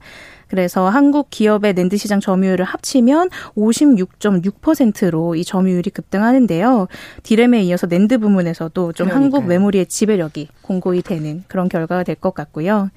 그래서 0.50 0.90
한국 0.90 1.30
기업의 1.30 1.74
낸드 1.74 1.96
시장 1.98 2.20
점유율을 2.20 2.66
합치면 2.66 3.30
56.6%로 3.56 5.36
이 5.36 5.44
점유율이 5.44 5.90
급등하는데요. 5.92 6.88
디램에 7.24 7.62
이어서 7.64 7.88
낸드 7.88 8.18
부문에서도 8.18 8.94
좀 8.94 9.08
그러니까요. 9.08 9.24
한국 9.24 9.48
메모리의 9.48 9.86
지배력이 9.86 10.48
공고히 10.62 11.02
되는 11.02 11.44
그런 11.48 11.70
결과가 11.70 12.04
될 12.04 12.16
것 12.20 12.34
같고요. 12.34 12.90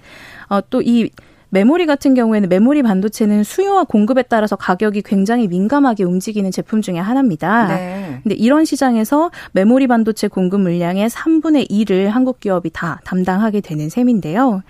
어, 0.49 0.61
또이 0.69 1.11
메모리 1.51 1.85
같은 1.85 2.15
경우에는 2.15 2.49
메모리 2.49 2.83
반도체는 2.83 3.45
수요와 3.45 3.85
공급에 3.85 4.23
따라서 4.23 4.57
가격이 4.57 5.03
굉장히 5.03 5.47
민감하게 5.49 6.03
움직이는 6.03 6.51
제품 6.51 6.81
중에 6.81 6.97
하나입니다. 6.99 7.69
네. 7.69 8.21
근데 8.23 8.35
이런 8.35 8.65
시장에서 8.65 9.31
메모리 9.53 9.87
반도체 9.87 10.29
공급 10.29 10.63
물량의 10.63 11.11
3분의 11.11 11.69
1을 11.71 12.07
한국 12.07 12.41
기업이 12.41 12.71
다 12.73 13.01
담당하게 13.05 13.61
되는 13.61 13.91
셈인데요. 13.91 14.63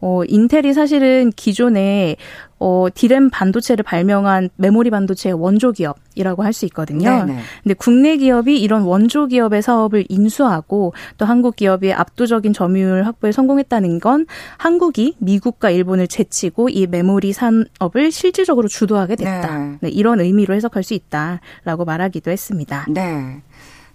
어, 0.00 0.22
인텔이 0.26 0.72
사실은 0.72 1.30
기존에 1.36 2.16
어, 2.62 2.88
디램 2.94 3.30
반도체를 3.30 3.82
발명한 3.82 4.50
메모리 4.56 4.90
반도체의 4.90 5.32
원조 5.32 5.72
기업이라고 5.72 6.42
할 6.42 6.50
수 6.52 6.66
있거든요. 6.66 7.08
네네. 7.08 7.38
근데 7.62 7.74
국내 7.74 8.16
기업이 8.16 8.60
이런 8.60 8.82
원조 8.82 9.26
기업의 9.26 9.62
사업을 9.62 10.04
인수하고 10.08 10.92
또 11.16 11.24
한국 11.24 11.56
기업이 11.56 11.92
압도적인 11.92 12.52
점유율 12.52 13.04
확보에 13.04 13.30
성공했다는 13.32 14.00
건 14.00 14.26
한국이 14.58 15.14
미국과 15.20 15.70
일본을 15.70 16.08
제치고 16.08 16.68
이 16.70 16.86
메모리 16.86 17.32
산업을 17.32 18.10
실질적으로 18.10 18.68
주도하게 18.68 19.16
됐다. 19.16 19.58
네. 19.58 19.78
네, 19.80 19.88
이런 19.88 20.20
의미로 20.20 20.54
해석할 20.54 20.82
수 20.82 20.92
있다라고 20.94 21.84
말하기도 21.84 22.30
했습니다. 22.30 22.86
네. 22.88 23.42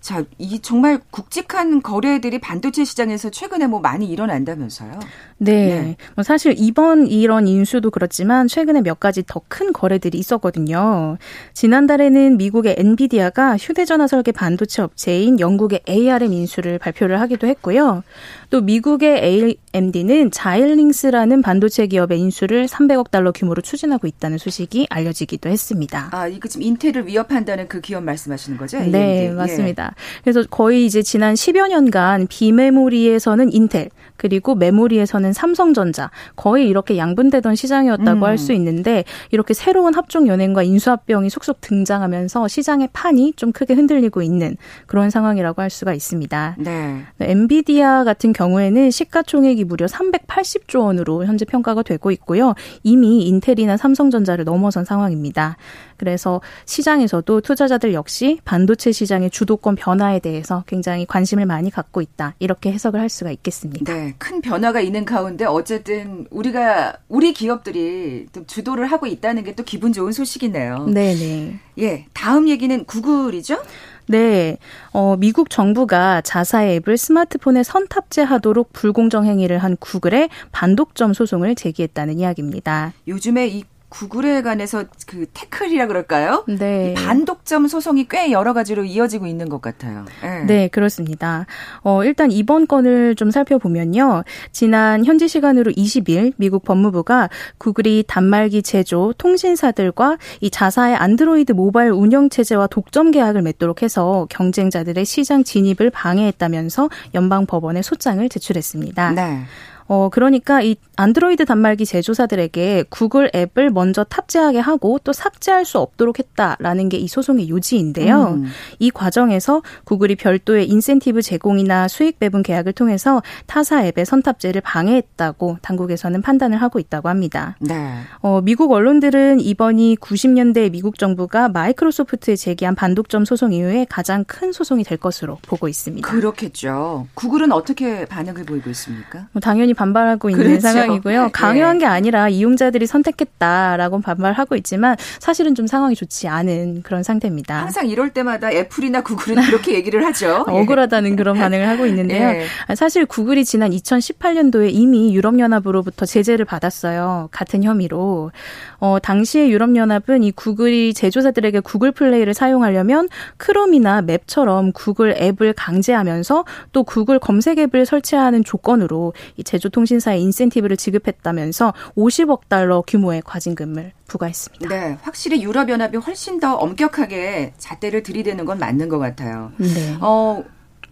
자, 0.06 0.24
이 0.38 0.60
정말 0.60 1.00
굵직한 1.10 1.82
거래들이 1.82 2.38
반도체 2.38 2.86
시장에서 2.86 3.32
최근에 3.32 3.66
뭐 3.66 3.80
많이 3.80 4.06
일어난다면서요? 4.06 5.00
네. 5.40 5.66
네. 5.66 5.98
뭐 6.14 6.24
사실 6.24 6.54
이번 6.60 7.08
이런 7.08 7.48
인수도 7.48 7.90
그렇지만 7.90 8.48
최근에 8.48 8.82
몇 8.82 9.00
가지 9.00 9.24
더 9.26 9.42
큰 9.48 9.74
거래들이 9.74 10.18
있었거든요. 10.18 11.18
지난달에는 11.54 12.38
미국의 12.38 12.76
엔비디아가 12.78 13.58
휴대전화 13.58 14.06
설계 14.08 14.32
반도체 14.32 14.82
업체인 14.82 15.40
영국의 15.40 15.82
ARM 15.88 16.34
인수를 16.34 16.78
발표를 16.78 17.22
하기도 17.22 17.48
했고요. 17.48 18.04
또 18.50 18.62
미국의 18.62 19.58
AMD는 19.74 20.32
자일링스라는 20.32 21.42
반도체 21.42 21.88
기업의 21.88 22.20
인수를 22.20 22.66
300억 22.68 23.12
달러 23.12 23.32
규모로 23.32 23.62
추진하고 23.62 24.08
있다는 24.08 24.38
소식이 24.38 24.88
알려지기도 24.90 25.50
했습니다. 25.50 26.10
아, 26.12 26.28
이거 26.28 26.48
지금 26.48 26.66
인텔을 26.66 27.08
위협한다는 27.08 27.68
그 27.68 27.82
기업 27.82 28.04
말씀하시는 28.04 28.58
거죠? 28.58 28.78
AMD. 28.78 28.92
네, 28.92 29.30
맞습니다. 29.32 29.94
예. 29.95 29.95
그래서 30.24 30.44
거의 30.50 30.86
이제 30.86 31.02
지난 31.02 31.34
10여 31.34 31.68
년간 31.70 32.28
비메모리에서는 32.28 33.54
인텔, 33.54 33.90
그리고 34.18 34.56
메모리에서는 34.56 35.34
삼성전자 35.34 36.12
거의 36.36 36.68
이렇게 36.68 36.98
양분되던 36.98 37.56
시장이었다고 37.56 38.20
음. 38.20 38.24
할수 38.24 38.54
있는데 38.54 39.04
이렇게 39.32 39.54
새로운 39.54 39.94
합종 39.94 40.28
연행과 40.28 40.64
인수합병이 40.64 41.30
속속 41.30 41.62
등장하면서 41.62 42.48
시장의 42.48 42.90
판이 42.94 43.34
좀 43.36 43.52
크게 43.52 43.74
흔들리고 43.74 44.22
있는 44.22 44.58
그런 44.86 45.10
상황이라고 45.10 45.62
할 45.62 45.70
수가 45.70 45.94
있습니다. 45.94 46.56
네. 46.60 47.02
엔비디아 47.20 48.04
같은 48.04 48.34
경우에는 48.34 48.92
시가총액이 48.92 49.64
무려 49.66 49.86
380조 49.86 50.86
원으로 50.86 51.26
현재 51.26 51.46
평가가 51.46 51.84
되고 51.84 52.12
있고요. 52.12 52.54
이미 52.84 53.28
인텔이나 53.28 53.78
삼성전자를 53.78 54.46
넘어선 54.46 54.86
상황입니다. 54.86 55.58
그래서 55.98 56.42
시장에서도 56.66 57.42
투자자들 57.42 57.94
역시 57.94 58.40
반도체 58.46 58.92
시장의 58.92 59.30
주도권 59.30 59.76
변화에 59.76 60.20
대해서 60.20 60.64
굉장히 60.68 61.06
관심을 61.06 61.46
많이 61.46 61.72
갖고 61.72 62.02
있다. 62.02 62.36
이렇게 62.40 62.72
해석을 62.72 63.00
할 63.00 63.10
수가 63.10 63.32
있겠습니다. 63.32 63.94
네. 63.94 64.05
네, 64.06 64.14
큰 64.20 64.42
변화가 64.42 64.80
있는 64.82 65.06
가운데 65.06 65.46
어쨌든 65.46 66.28
우리가 66.30 66.98
우리 67.08 67.34
기업들이 67.34 68.28
또 68.32 68.46
주도를 68.46 68.86
하고 68.86 69.08
있다는 69.08 69.44
게 69.44 69.56
또 69.56 69.64
기분 69.64 69.94
좋은 69.94 70.12
소식이네요. 70.12 70.88
네, 70.90 71.16
네. 71.16 71.60
예, 71.80 72.06
다음 72.14 72.48
얘기는 72.50 72.84
구글이죠? 72.86 73.62
네. 74.08 74.58
어, 74.92 75.16
미국 75.18 75.50
정부가 75.50 76.22
자사의 76.22 76.76
앱을 76.76 76.98
스마트폰에 76.98 77.64
선탑재하도록 77.64 78.72
불공정 78.74 79.26
행위를 79.26 79.60
한 79.60 79.78
구글에 79.78 80.30
반독점 80.52 81.14
소송을 81.14 81.56
제기했다는 81.56 82.20
이야기입니다. 82.20 82.94
요즘에 83.08 83.48
이 83.48 83.64
구글에 83.96 84.42
관해서 84.42 84.84
그 85.08 85.26
태클이라 85.34 85.88
그럴까요? 85.88 86.44
네. 86.48 86.94
반독점 86.98 87.68
소송이 87.68 88.08
꽤 88.10 88.32
여러 88.32 88.52
가지로 88.52 88.84
이어지고 88.84 89.26
있는 89.26 89.48
것 89.48 89.62
같아요. 89.62 90.04
네, 90.22 90.44
네 90.44 90.68
그렇습니다. 90.68 91.46
어, 91.82 92.04
일단 92.04 92.30
이번 92.30 92.68
건을 92.68 93.16
좀 93.16 93.32
살펴보면요. 93.32 94.24
지난 94.52 95.06
현지 95.06 95.30
시간으로 95.30 95.72
20일 95.72 96.34
미국 96.36 96.66
법무부가 96.66 97.30
구글이 97.58 98.04
단말기 98.06 98.64
제조 98.64 99.14
통신사들과 99.18 100.18
이 100.42 100.50
자사의 100.50 100.98
안드로이드 100.98 101.54
모바일 101.54 101.92
운영 101.92 102.30
체제와 102.30 102.68
독점 102.68 103.12
계약을 103.12 103.44
맺도록 103.44 103.82
해서 103.82 104.28
경쟁자들의 104.30 105.06
시장 105.06 105.46
진입을 105.46 105.90
방해했다면서 105.92 106.90
연방 107.14 107.46
법원에 107.46 107.82
소장을 107.82 108.28
제출했습니다. 108.28 109.12
네. 109.12 109.46
어, 109.88 110.10
그러니까 110.10 110.62
이 110.62 110.76
안드로이드 110.98 111.46
단말기 111.46 111.86
제조사들에게 111.86 112.86
구글 112.90 113.32
앱을 113.34 113.70
먼저 113.70 114.04
탑재하게 114.04 114.60
하고 114.60 115.00
또 115.04 115.14
삭제할 115.14 115.64
수 115.66 115.80
없도록 115.80 116.20
했다라는 116.20 116.90
게 116.90 117.06
이 117.06 117.08
소송의 117.08 117.50
요지인데요. 117.50 118.36
음. 118.38 118.46
이 118.80 118.90
과정에서 118.90 119.62
구글이 119.84 120.16
별도의 120.16 120.68
인센티브 120.68 121.22
제공이나 121.22 121.88
수익 121.88 122.18
배분 122.18 122.42
계약을 122.42 122.74
통해서 122.74 123.22
타사 123.46 123.86
앱의 123.86 124.06
선탑재를 124.06 124.62
방해했다고 124.62 125.60
당국에서는 125.62 126.24
판단을 126.24 126.60
하고 126.60 126.80
있다고 126.80 127.10
합니다. 127.10 127.56
네. 127.60 128.00
어, 128.22 128.42
미국 128.42 128.72
언론들은 128.72 129.40
이번이 129.40 129.98
90년대 129.98 130.72
미국 130.72 130.98
정부가 130.98 131.48
마이크로소프트에 131.50 132.36
제기한 132.36 132.74
반독점 132.74 133.24
소송 133.24 133.54
이후에 133.54 133.86
가장 133.88 134.24
큰 134.24 134.52
소송이 134.52 134.84
될 134.84 134.98
것으로 134.98 135.38
보고 135.44 135.68
있습니다. 135.68 136.08
그렇겠죠. 136.08 137.06
구글은 137.14 137.52
어떻게 137.52 138.06
반응을 138.06 138.46
보이고 138.46 138.72
있습니까? 138.72 139.28
뭐 139.32 139.40
당연히 139.40 139.75
반발하고 139.76 140.30
있는 140.30 140.44
그렇죠. 140.44 140.62
상황이고요. 140.62 141.24
네. 141.26 141.30
강요한 141.32 141.78
게 141.78 141.86
아니라 141.86 142.30
이용자들이 142.30 142.88
선택했다라고 142.88 144.02
반발하고 144.02 144.56
있지만 144.58 144.96
사실은 145.20 145.54
좀 145.56 145.68
상황이 145.68 145.96
좋지 145.96 146.28
않은 146.28 146.82
그런 146.84 147.04
상태입니다. 147.04 147.62
항상 147.62 147.88
이럴 147.88 148.10
때마다 148.12 148.52
애플이나 148.52 149.02
구글은 149.02 149.44
그렇게 149.46 149.74
얘기를 149.74 150.06
하죠. 150.06 150.46
억울하다는 150.50 151.16
그런 151.16 151.38
반응을 151.38 151.68
하고 151.68 151.86
있는데요. 151.86 152.30
예. 152.30 152.76
사실 152.76 153.06
구글이 153.06 153.46
지난 153.46 153.72
2018년도에 153.72 154.70
이미 154.72 155.14
유럽연합으로부터 155.16 156.06
제재를 156.06 156.46
받았어요. 156.46 157.30
같은 157.32 157.64
혐의로. 157.64 158.32
어, 158.80 158.98
당시에 159.02 159.50
유럽연합은 159.50 160.24
이 160.24 160.32
구글이 160.32 160.94
제조사들에게 160.94 161.62
구글 161.62 161.92
플레이를 161.92 162.34
사용하려면 162.34 163.10
크롬이나 163.38 164.02
맵처럼 164.02 164.72
구글 164.74 165.16
앱을 165.20 165.54
강제하면서 165.54 166.46
또 166.72 166.84
구글 166.84 167.20
검색 167.20 167.58
앱을 167.58 167.86
설치하는 167.86 168.44
조건으로 168.44 169.14
이 169.38 169.44
제조 169.66 169.70
통신사에 169.70 170.20
인센티브를 170.20 170.78
지급했다면서 170.78 171.74
50억 171.98 172.42
달러 172.48 172.84
규모의 172.86 173.22
과징금을 173.26 173.92
부과했습니다. 174.08 174.68
네, 174.70 174.98
확실히 175.02 175.42
유럽연합이 175.42 175.98
훨씬 175.98 176.40
더 176.40 176.56
엄격하게 176.56 177.54
잣대를 177.58 178.04
들이대는 178.04 178.46
건 178.46 178.60
맞는 178.60 178.90
것 178.90 179.00
같아요. 179.00 179.52
네. 179.58 179.98
어, 180.02 180.44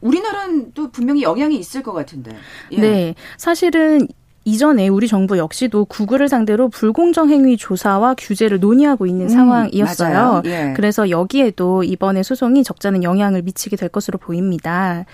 우리나라는 0.01 0.71
또 0.73 0.89
분명히 0.91 1.21
영향이 1.21 1.57
있을 1.57 1.83
것 1.83 1.93
같은데. 1.93 2.35
예. 2.71 2.81
네, 2.81 3.15
사실은 3.37 4.07
이전에 4.45 4.89
우리 4.89 5.07
정부 5.07 5.37
역시도 5.37 5.85
구글을 5.85 6.27
상대로 6.27 6.67
불공정 6.67 7.29
행위 7.29 7.55
조사와 7.55 8.15
규제를 8.17 8.59
논의하고 8.59 9.05
있는 9.05 9.27
음, 9.27 9.29
상황이었어요. 9.29 10.41
예. 10.45 10.73
그래서 10.75 11.09
여기에도 11.09 11.83
이번에 11.83 12.23
소송이 12.23 12.63
적잖은 12.63 13.03
영향을 13.03 13.43
미치게 13.43 13.77
될 13.77 13.87
것으로 13.87 14.17
보입니다. 14.17 15.05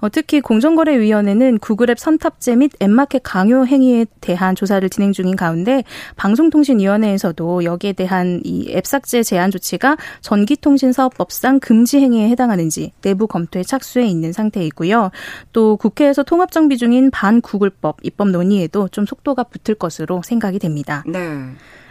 어, 0.00 0.08
특히 0.08 0.40
공정거래위원회는 0.40 1.58
구글앱 1.58 1.98
선탑재 1.98 2.56
및 2.56 2.72
앱마켓 2.80 3.22
강요 3.24 3.66
행위에 3.66 4.06
대한 4.20 4.54
조사를 4.54 4.88
진행 4.90 5.12
중인 5.12 5.34
가운데 5.36 5.82
방송통신위원회에서도 6.16 7.64
여기에 7.64 7.92
대한 7.94 8.40
이 8.44 8.66
앱 8.76 8.86
삭제 8.86 9.22
제한 9.22 9.50
조치가 9.50 9.96
전기통신사업법상 10.20 11.60
금지 11.60 11.98
행위에 11.98 12.28
해당하는지 12.28 12.92
내부 13.02 13.26
검토에 13.26 13.62
착수해 13.62 14.06
있는 14.06 14.32
상태이고요. 14.32 15.10
또 15.52 15.76
국회에서 15.76 16.22
통합정비 16.22 16.76
중인 16.76 17.10
반구글법 17.10 17.98
입법 18.02 18.28
논의에도 18.28 18.88
좀 18.88 19.06
속도가 19.06 19.44
붙을 19.44 19.76
것으로 19.76 20.22
생각이 20.22 20.58
됩니다. 20.58 21.02
네. 21.06 21.18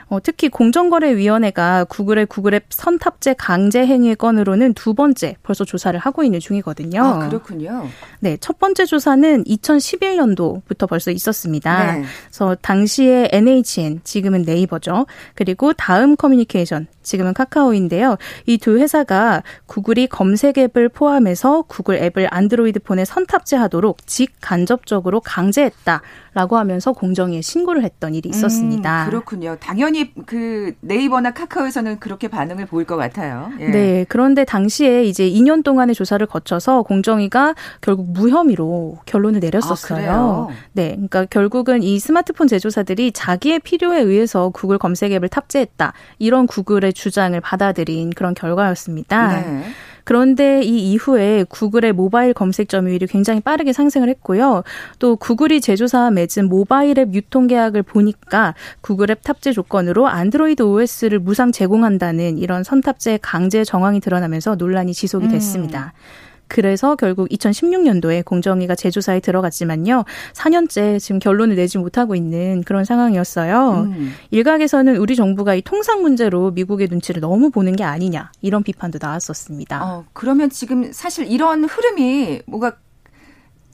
어, 0.08 0.20
특히 0.22 0.50
공정거래위원회가 0.50 1.86
구글의 1.86 2.26
구글앱 2.28 2.66
선탑재 2.70 3.36
강제 3.38 3.86
행위의 3.86 4.16
건으로는 4.16 4.74
두 4.74 4.94
번째 4.94 5.38
벌써 5.44 5.66
조사를 5.66 5.98
하고 6.00 6.24
있는 6.24 6.40
중이거든요. 6.40 7.02
아, 7.02 7.30
그렇군요. 7.30 7.88
네, 8.20 8.38
첫 8.40 8.60
번째 8.60 8.86
조사는 8.86 9.44
2011년도부터 9.46 10.88
벌써 10.88 11.12
있었습니다. 11.12 11.94
네. 11.94 12.04
그래서 12.28 12.56
당시에 12.62 13.30
NHN, 13.32 14.02
지금은 14.04 14.44
네이버죠. 14.44 15.06
그리고 15.34 15.74
다음 15.74 16.16
커뮤니케이션, 16.16 16.88
지금은 17.04 17.34
카카오인데요. 17.34 18.18
이 18.48 18.58
두 18.66 18.80
회사가 18.80 19.44
구글이 19.68 20.08
검색 20.08 20.58
앱을 20.58 20.90
포함해서 20.90 21.64
구글 21.68 21.98
앱을 22.02 22.28
안드로이드 22.32 22.80
폰에 22.80 23.06
선탑재하도록 23.06 24.08
직간접적으로 24.08 25.20
강제했다 25.20 26.02
라고 26.36 26.58
하면서 26.58 26.92
공정위에 26.92 27.42
신고를 27.42 27.86
했던 27.86 28.14
일이 28.14 28.28
있었습니다. 28.28 29.06
음, 29.06 29.10
그렇군요. 29.10 29.56
당연히 29.58 30.14
그 30.26 30.74
네이버나 30.82 31.32
카카오에서는 31.32 32.00
그렇게 32.00 32.28
반응을 32.28 32.66
보일 32.66 32.86
것 32.86 32.98
같아요. 32.98 33.52
예. 33.62 33.70
네. 33.70 34.06
그런데 34.10 34.44
당시에 34.44 35.06
이제 35.06 35.30
2년 35.30 35.64
동안의 35.64 35.96
조사를 35.96 36.24
거쳐서 36.28 36.84
공정위가 36.84 37.56
결국 37.80 38.12
무혐의로 38.12 38.98
결론을 39.06 39.40
내렸었어요. 39.40 40.50
아, 40.52 40.54
네. 40.74 40.92
그러니까 40.92 41.24
결국은 41.24 41.82
이 41.84 41.98
스마트폰 42.00 42.48
제조사들이 42.48 43.14
자기의 43.14 43.60
필요에 43.60 44.02
의해서 44.02 44.50
구글 44.50 44.78
검색 44.78 45.14
앱을 45.14 45.30
탑재했다. 45.30 45.94
이런 46.20 46.48
구글의 46.48 46.92
주장을 46.92 47.40
받아들인 47.40 48.10
그런 48.10 48.34
결과였습니다. 48.34 49.42
네. 49.42 49.64
그런데 50.06 50.62
이 50.64 50.94
이후에 50.94 51.44
구글의 51.50 51.92
모바일 51.92 52.34
검색 52.34 52.70
점유율이 52.70 53.08
굉장히 53.08 53.42
빠르게 53.42 53.74
상승을 53.74 54.08
했고요. 54.10 54.64
또 55.00 55.18
구글이 55.18 55.60
제조사와 55.60 56.12
맺은 56.12 56.48
모바일 56.48 56.98
앱 57.00 57.14
유통 57.14 57.48
계약을 57.48 57.84
보니까 57.84 58.54
구글 58.82 59.12
앱 59.12 59.24
탑재 59.24 59.52
조건으로 59.52 60.08
안드로이드 60.08 60.62
OS를 60.64 61.20
무상 61.20 61.52
제공한다는 61.52 62.38
이런 62.38 62.64
선탑재 62.64 63.20
강제 63.22 63.64
정황이 63.64 64.00
드러나면서 64.00 64.56
논란이 64.56 64.94
지속이 64.94 65.26
음. 65.26 65.32
됐습니다. 65.32 65.94
음. 65.96 66.25
그래서 66.48 66.96
결국 66.96 67.30
2016년도에 67.30 68.24
공정위가 68.26 68.76
제조사에 68.76 69.20
들어갔지만요. 69.20 70.06
4년째 70.34 71.00
지금 71.00 71.20
결론을 71.20 71.56
내지 71.56 71.78
못하고 71.78 72.16
있는 72.16 72.64
그런 72.64 72.86
상황이었어요. 72.86 73.88
음. 73.88 74.14
일각에서는 74.32 74.98
우리 74.98 75.16
정부가 75.16 75.56
이 75.56 75.62
통상 75.62 76.02
문제로 76.02 76.52
미국의 76.52 76.88
눈치를 76.90 77.22
너무 77.22 77.50
보는 77.50 77.76
게 77.76 77.84
아니냐 77.84 78.32
이런 78.42 78.64
비판도 78.64 79.00
나왔었습니다. 79.02 79.84
어, 79.84 80.06
그러면 80.14 80.50
지금 80.50 80.92
사실 80.92 81.28
이런 81.28 81.66
흐름이 81.66 82.42
뭐가 82.46 82.78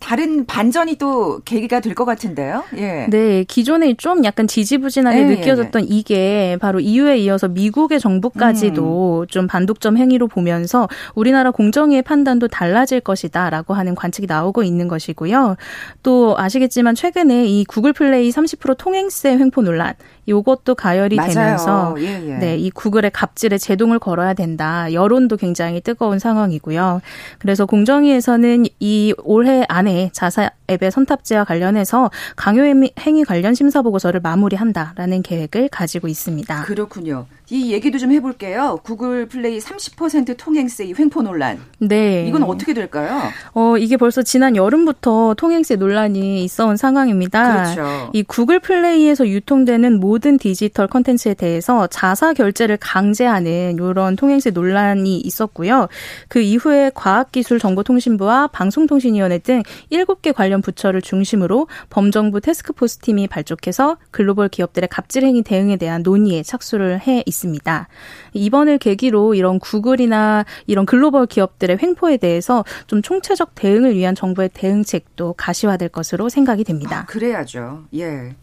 다른 0.01 0.45
반전이 0.45 0.95
또 0.95 1.39
계기가 1.45 1.79
될 1.79 1.91
것 1.95 2.05
같은데요. 2.05 2.63
예. 2.77 3.05
네, 3.09 3.43
기존에 3.43 3.93
좀 3.93 4.23
약간 4.25 4.47
지지부진하게 4.47 5.23
네, 5.23 5.35
느껴졌던 5.35 5.81
네. 5.83 5.87
이게 5.89 6.57
바로 6.59 6.79
이유에 6.79 7.17
이어서 7.19 7.47
미국의 7.47 7.99
정부까지도 7.99 9.21
음. 9.21 9.27
좀 9.27 9.47
반독점 9.47 9.97
행위로 9.97 10.27
보면서 10.27 10.87
우리나라 11.15 11.51
공정위의 11.51 12.01
판단도 12.01 12.47
달라질 12.47 12.99
것이다라고 13.01 13.73
하는 13.73 13.93
관측이 13.95 14.25
나오고 14.27 14.63
있는 14.63 14.87
것이고요. 14.87 15.55
또 16.01 16.35
아시겠지만 16.37 16.95
최근에 16.95 17.45
이 17.45 17.65
구글 17.65 17.93
플레이 17.93 18.29
30% 18.29 18.77
통행세 18.77 19.37
횡포 19.37 19.61
논란 19.61 19.93
요것도 20.27 20.75
가열이 20.75 21.15
맞아요. 21.17 21.33
되면서 21.33 21.95
예, 21.99 22.05
예. 22.27 22.37
네, 22.37 22.57
이 22.57 22.69
구글의 22.71 23.11
갑질에 23.11 23.57
제동을 23.57 23.99
걸어야 23.99 24.33
된다. 24.33 24.91
여론도 24.93 25.37
굉장히 25.37 25.81
뜨거운 25.81 26.19
상황이고요. 26.19 27.01
그래서 27.39 27.65
공정위에서는 27.65 28.65
이 28.79 29.13
올해 29.23 29.65
안에 29.67 29.90
자사 30.13 30.49
앱의 30.71 30.91
선탑제와 30.91 31.43
관련해서 31.43 32.09
강요 32.35 32.61
행위 32.99 33.23
관련 33.23 33.53
심사 33.53 33.81
보고서를 33.81 34.19
마무리한다라는 34.21 35.21
계획을 35.23 35.69
가지고 35.69 36.07
있습니다. 36.07 36.63
그렇군요. 36.63 37.25
이 37.51 37.73
얘기도 37.73 37.97
좀 37.97 38.13
해볼게요. 38.13 38.79
구글 38.81 39.25
플레이 39.25 39.59
30% 39.59 40.37
통행세 40.37 40.93
횡포 40.97 41.21
논란. 41.21 41.59
네. 41.79 42.25
이건 42.25 42.43
어떻게 42.43 42.73
될까요? 42.73 43.23
어, 43.53 43.77
이게 43.77 43.97
벌써 43.97 44.21
지난 44.21 44.55
여름부터 44.55 45.33
통행세 45.37 45.75
논란이 45.75 46.45
있어온 46.45 46.77
상황입니다. 46.77 47.73
그렇죠. 47.73 48.09
이 48.13 48.23
구글 48.23 48.59
플레이에서 48.61 49.27
유통되는 49.27 49.99
모든 49.99 50.37
디지털 50.37 50.87
컨텐츠에 50.87 51.33
대해서 51.33 51.87
자사 51.87 52.31
결제를 52.31 52.77
강제하는 52.77 53.75
이런 53.75 54.15
통행세 54.15 54.51
논란이 54.51 55.19
있었고요. 55.19 55.89
그 56.29 56.39
이후에 56.39 56.91
과학기술정보통신부와 56.95 58.47
방송통신위원회 58.47 59.39
등 59.39 59.61
7개 59.91 60.33
관련 60.33 60.60
관련 60.61 60.61
부처를 60.61 61.01
중심으로 61.01 61.67
범정부 61.89 62.39
테스크포스 62.39 62.99
팀이 62.99 63.27
발족해서 63.27 63.97
글로벌 64.11 64.47
기업들의 64.47 64.87
갑질 64.89 65.23
행위 65.23 65.41
대응에 65.41 65.75
대한 65.75 66.03
논의에 66.03 66.43
착수를 66.43 67.01
해 67.01 67.23
있습니다. 67.25 67.87
이번을 68.33 68.77
계기로 68.77 69.33
이런 69.33 69.59
구글이나 69.59 70.45
이런 70.67 70.85
글로벌 70.85 71.25
기업들의 71.25 71.79
횡포에 71.81 72.17
대해서 72.17 72.63
좀 72.87 73.01
총체적 73.01 73.55
대응을 73.55 73.95
위한 73.95 74.15
정부의 74.15 74.49
대응책도 74.53 75.33
가시화될 75.33 75.89
것으로 75.89 76.29
생각이 76.29 76.63
됩니다. 76.63 76.99
아, 76.99 77.05
그래야죠. 77.05 77.83
예. 77.95 78.35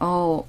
어, 0.00 0.44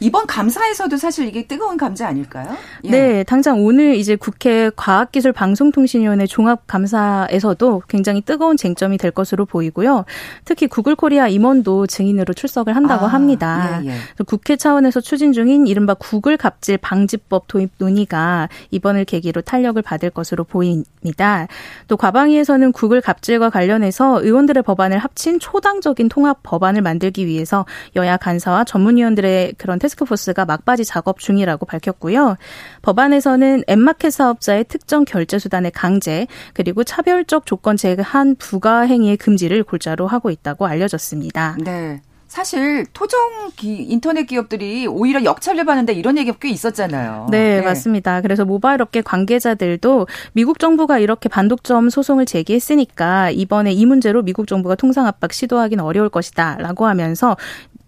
이번 0.00 0.26
감사에서도 0.26 0.96
사실 0.96 1.26
이게 1.26 1.46
뜨거운 1.46 1.76
감자 1.76 2.08
아닐까요? 2.08 2.56
예. 2.84 2.90
네, 2.90 3.24
당장 3.24 3.64
오늘 3.64 3.94
이제 3.94 4.16
국회 4.16 4.70
과학기술방송통신위원회 4.76 6.26
종합감사에서도 6.26 7.82
굉장히 7.88 8.20
뜨거운 8.20 8.56
쟁점이 8.56 8.98
될 8.98 9.10
것으로 9.10 9.44
보이고요. 9.46 10.04
특히 10.44 10.66
구글 10.66 10.94
코리아 10.94 11.28
임원도 11.28 11.86
증인으로 11.86 12.34
출석을 12.34 12.76
한다고 12.76 13.06
아, 13.06 13.08
합니다. 13.08 13.80
예, 13.84 13.88
예. 13.88 13.94
국회 14.26 14.56
차원에서 14.56 15.00
추진 15.00 15.32
중인 15.32 15.66
이른바 15.66 15.94
구글 15.94 16.36
갑질 16.36 16.78
방지법 16.78 17.48
도입 17.48 17.70
논의가 17.78 18.48
이번을 18.70 19.04
계기로 19.04 19.42
탄력을 19.42 19.80
받을 19.82 20.10
것으로 20.10 20.44
보입니다. 20.44 21.46
또 21.88 21.96
과방위에서는 21.96 22.72
구글 22.72 23.00
갑질과 23.00 23.50
관련해서 23.50 24.22
의원들의 24.22 24.62
법안을 24.62 24.98
합친 24.98 25.38
초당적인 25.38 26.08
통합 26.08 26.38
법안을 26.42 26.82
만들기 26.82 27.26
위해서 27.26 27.66
여야 27.96 28.16
간사와 28.16 28.64
전문위원들의 28.64 29.54
그런 29.58 29.71
테스크포스가 29.78 30.44
막바지 30.44 30.84
작업 30.84 31.18
중이라고 31.18 31.66
밝혔고요. 31.66 32.36
법안에서는 32.82 33.64
앱마켓 33.68 34.12
사업자의 34.12 34.64
특정 34.64 35.04
결제 35.04 35.38
수단의 35.38 35.70
강제 35.72 36.26
그리고 36.54 36.84
차별적 36.84 37.46
조건 37.46 37.76
제한 37.76 38.36
부가 38.36 38.82
행위의 38.82 39.16
금지를 39.16 39.64
골자로 39.64 40.06
하고 40.06 40.30
있다고 40.30 40.66
알려졌습니다. 40.66 41.56
네. 41.60 42.00
사실 42.32 42.86
토종 42.94 43.18
기, 43.56 43.82
인터넷 43.82 44.24
기업들이 44.24 44.86
오히려 44.86 45.22
역찰을 45.22 45.66
받는데 45.66 45.92
이런 45.92 46.16
얘기가 46.16 46.38
꽤 46.40 46.48
있었잖아요. 46.48 47.26
네, 47.30 47.56
네, 47.56 47.60
맞습니다. 47.60 48.22
그래서 48.22 48.46
모바일 48.46 48.80
업계 48.80 49.02
관계자들도 49.02 50.06
미국 50.32 50.58
정부가 50.58 50.98
이렇게 50.98 51.28
반독점 51.28 51.90
소송을 51.90 52.24
제기했으니까 52.24 53.28
이번에 53.32 53.72
이 53.72 53.84
문제로 53.84 54.22
미국 54.22 54.46
정부가 54.46 54.76
통상 54.76 55.06
압박 55.06 55.34
시도하기는 55.34 55.84
어려울 55.84 56.08
것이다라고 56.08 56.86
하면서 56.86 57.36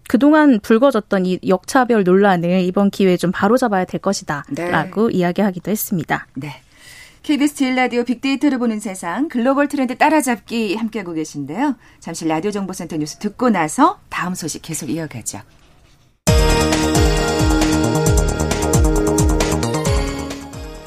그동안 0.07 0.59
불거졌던 0.59 1.25
이 1.25 1.39
역차별 1.47 2.03
논란을 2.03 2.61
이번 2.61 2.89
기회에 2.89 3.17
좀 3.17 3.31
바로잡아야 3.31 3.85
될 3.85 3.99
것이다. 4.01 4.45
네. 4.49 4.69
라고 4.69 5.09
이야기하기도 5.09 5.71
했습니다. 5.71 6.27
네. 6.35 6.61
KBS 7.23 7.55
제일 7.55 7.75
라디오 7.75 8.03
빅데이터를 8.03 8.59
보는 8.59 8.79
세상 8.79 9.29
글로벌 9.29 9.67
트렌드 9.67 9.97
따라잡기 9.97 10.75
함께하고 10.75 11.13
계신데요. 11.13 11.75
잠시 11.99 12.27
라디오 12.27 12.51
정보센터 12.51 12.97
뉴스 12.97 13.17
듣고 13.17 13.49
나서 13.49 13.99
다음 14.09 14.35
소식 14.35 14.61
계속 14.61 14.91
이어가죠. 14.91 15.39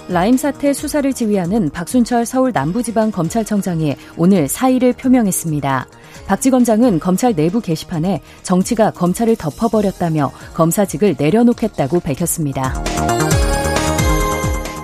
라임 0.09 0.39
사태 0.39 0.73
수사를 0.73 1.13
지휘하는 1.13 1.71
박순철 1.71 2.25
서울 2.25 2.53
남부지방검찰청장이 2.55 3.97
오늘 4.17 4.49
사의를 4.49 4.95
표명했습니다. 4.95 5.87
박지 6.27 6.51
검장은 6.51 7.01
검찰 7.01 7.35
내부 7.35 7.61
게시판에 7.61 8.21
정치가 8.43 8.91
검찰을 8.91 9.37
덮어버렸다며 9.37 10.31
검사직을 10.55 11.17
내려놓겠다고 11.19 12.01
밝혔습니다. 12.01 12.75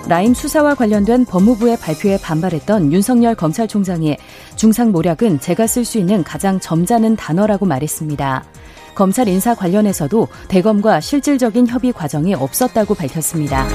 라임 0.07 0.35
수사와 0.35 0.75
관련된 0.75 1.25
법무부의 1.25 1.79
발표에 1.79 2.19
반발했던 2.19 2.93
윤석열 2.93 3.35
검찰총장이 3.35 4.17
중상모략은 4.57 5.41
제가 5.41 5.67
쓸 5.67 5.85
수 5.85 5.99
있는 5.99 6.23
가장 6.23 6.61
점잖은 6.61 7.17
단어라고 7.17 7.65
말했습니다. 7.65 8.45
검찰 8.95 9.29
인사 9.29 9.55
관련해서도 9.55 10.29
대검과 10.49 11.01
실질적인 11.01 11.67
협의 11.67 11.93
과정이 11.93 12.35
없었다고 12.35 12.95
밝혔습니다. 12.95 13.67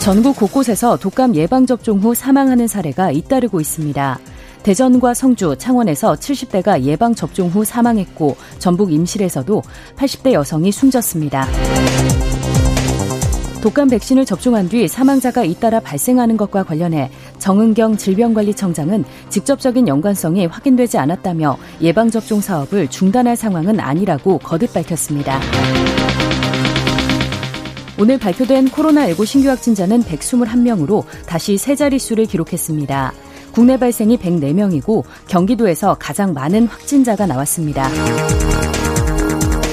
전국 0.00 0.36
곳곳에서 0.36 0.98
독감 0.98 1.34
예방접종 1.34 2.00
후 2.00 2.14
사망하는 2.14 2.66
사례가 2.66 3.10
잇따르고 3.10 3.60
있습니다. 3.60 4.18
대전과 4.64 5.12
성주, 5.12 5.56
창원에서 5.58 6.14
70대가 6.14 6.82
예방 6.84 7.14
접종 7.14 7.48
후 7.48 7.64
사망했고 7.64 8.34
전북 8.58 8.92
임실에서도 8.92 9.62
80대 9.94 10.32
여성이 10.32 10.72
숨졌습니다. 10.72 11.46
독감 13.62 13.88
백신을 13.88 14.24
접종한 14.24 14.68
뒤 14.70 14.88
사망자가 14.88 15.44
잇따라 15.44 15.80
발생하는 15.80 16.38
것과 16.38 16.62
관련해 16.64 17.10
정은경 17.38 17.98
질병관리청장은 17.98 19.04
직접적인 19.28 19.86
연관성이 19.86 20.46
확인되지 20.46 20.96
않았다며 20.96 21.58
예방접종 21.82 22.40
사업을 22.40 22.88
중단할 22.88 23.36
상황은 23.36 23.80
아니라고 23.80 24.38
거듭 24.38 24.72
밝혔습니다. 24.72 25.40
오늘 27.98 28.18
발표된 28.18 28.70
코로나19 28.70 29.26
신규 29.26 29.50
확진자는 29.50 30.02
121명으로 30.02 31.04
다시 31.26 31.58
세 31.58 31.74
자릿수를 31.74 32.24
기록했습니다. 32.24 33.12
국내 33.54 33.76
발생이 33.78 34.18
104명이고 34.18 35.04
경기도에서 35.28 35.96
가장 36.00 36.34
많은 36.34 36.66
확진자가 36.66 37.24
나왔습니다. 37.24 37.88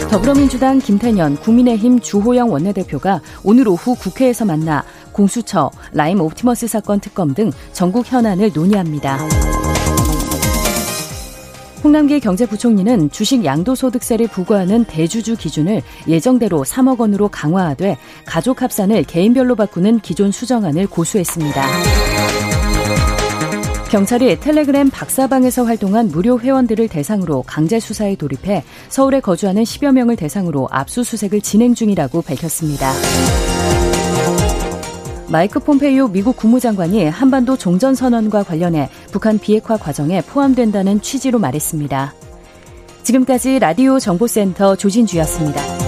더불어민주당 0.08 0.78
김태년, 0.78 1.36
국민의힘 1.38 2.00
주호영 2.00 2.52
원내대표가 2.52 3.22
오늘 3.44 3.67
오후 3.67 3.96
국회에서 3.96 4.46
만나 4.46 4.84
공수처, 5.12 5.72
라임 5.94 6.22
옵티머스 6.22 6.67
사건 6.67 7.00
특검 7.00 7.34
등 7.34 7.50
전국 7.74 8.06
현안을 8.06 8.52
논의합니다. 8.54 9.17
홍남기 11.84 12.20
경제부총리는 12.20 13.10
주식 13.10 13.44
양도소득세를 13.44 14.28
부과하는 14.28 14.84
대주주 14.84 15.38
기준을 15.38 15.82
예정대로 16.08 16.63
3억 16.63 17.00
원으로 17.00 17.30
강화하되 17.30 17.98
가족 18.26 18.62
합산을 18.62 19.06
개인별로 19.06 19.56
바꾸는 19.56 20.02
기존 20.02 20.32
수정안을 20.32 20.86
고수했습니다. 20.86 22.61
경찰이 23.91 24.39
텔레그램 24.39 24.89
박사방에서 24.89 25.65
활동한 25.65 26.08
무료 26.08 26.39
회원들을 26.39 26.88
대상으로 26.88 27.43
강제 27.45 27.77
수사에 27.77 28.15
돌입해 28.15 28.63
서울에 28.88 29.19
거주하는 29.19 29.63
10여 29.63 29.91
명을 29.91 30.15
대상으로 30.15 30.69
압수수색을 30.71 31.41
진행 31.41 31.75
중이라고 31.75 32.21
밝혔습니다. 32.21 32.93
마이크 35.27 35.60
폼페이오 35.60 36.08
미국 36.08 36.38
국무장관이 36.38 37.10
한반도 37.10 37.58
종전 37.58 37.93
선언과 37.93 38.43
관련해 38.43 38.89
북한 39.12 39.38
비핵화 39.38 39.75
과정에 39.75 40.21
포함된다는 40.21 41.01
취지로 41.01 41.39
말했습니다. 41.39 42.13
지금까지 43.04 43.60
라디오 43.60 43.99
정보센터 43.99 44.77
조진주였습니다. 44.77 45.81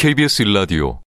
KBS 0.00 0.40
일라디오 0.40 1.02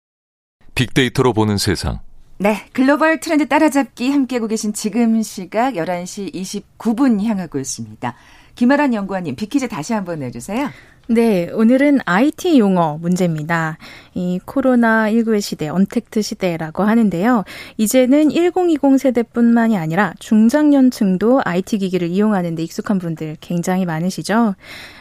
빅데이터로 0.76 1.32
보는 1.32 1.58
세상. 1.58 2.02
네, 2.40 2.66
글로벌 2.74 3.22
트렌드 3.22 3.48
따라잡기 3.48 4.12
함께하고 4.12 4.48
계신 4.48 4.74
지금 4.74 5.22
시각 5.22 5.76
11시 5.76 6.34
29분 6.34 7.24
향하고 7.24 7.58
있습니다. 7.58 8.14
김아란 8.56 8.94
연구원님, 8.94 9.38
빅퀴즈 9.38 9.70
다시 9.70 9.94
한번 9.94 10.20
내주세요. 10.20 10.70
네, 11.08 11.50
오늘은 11.52 12.00
IT 12.06 12.60
용어 12.60 12.98
문제입니다. 13.02 13.78
이 14.14 14.40
코로나19의 14.46 15.42
시대, 15.42 15.68
언택트 15.68 16.22
시대라고 16.22 16.84
하는데요. 16.84 17.44
이제는 17.78 18.32
1020 18.32 19.00
세대뿐만이 19.00 19.78
아니라 19.78 20.14
중장년층도 20.20 21.42
IT 21.44 21.80
기기를 21.80 22.08
이용하는 22.08 22.56
데 22.56 22.64
익숙한 22.64 23.00
분들 23.00 23.38
굉장히 23.42 23.86
많으시죠? 23.86 24.56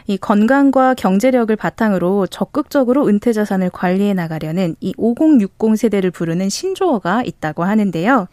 이 0.07 0.17
건강과 0.17 0.95
경제력을 0.95 1.55
바탕으로 1.55 2.27
적극적으로 2.27 3.07
은퇴 3.07 3.33
자산을 3.33 3.71
관리해 3.71 4.15
나가려는 4.15 4.77
이 4.81 4.95
5060 4.97 5.77
세대를 5.77 6.11
부르는 6.11 6.49
신조어가 6.49 7.23
있다고 7.25 7.63
하는데요. 7.63 8.27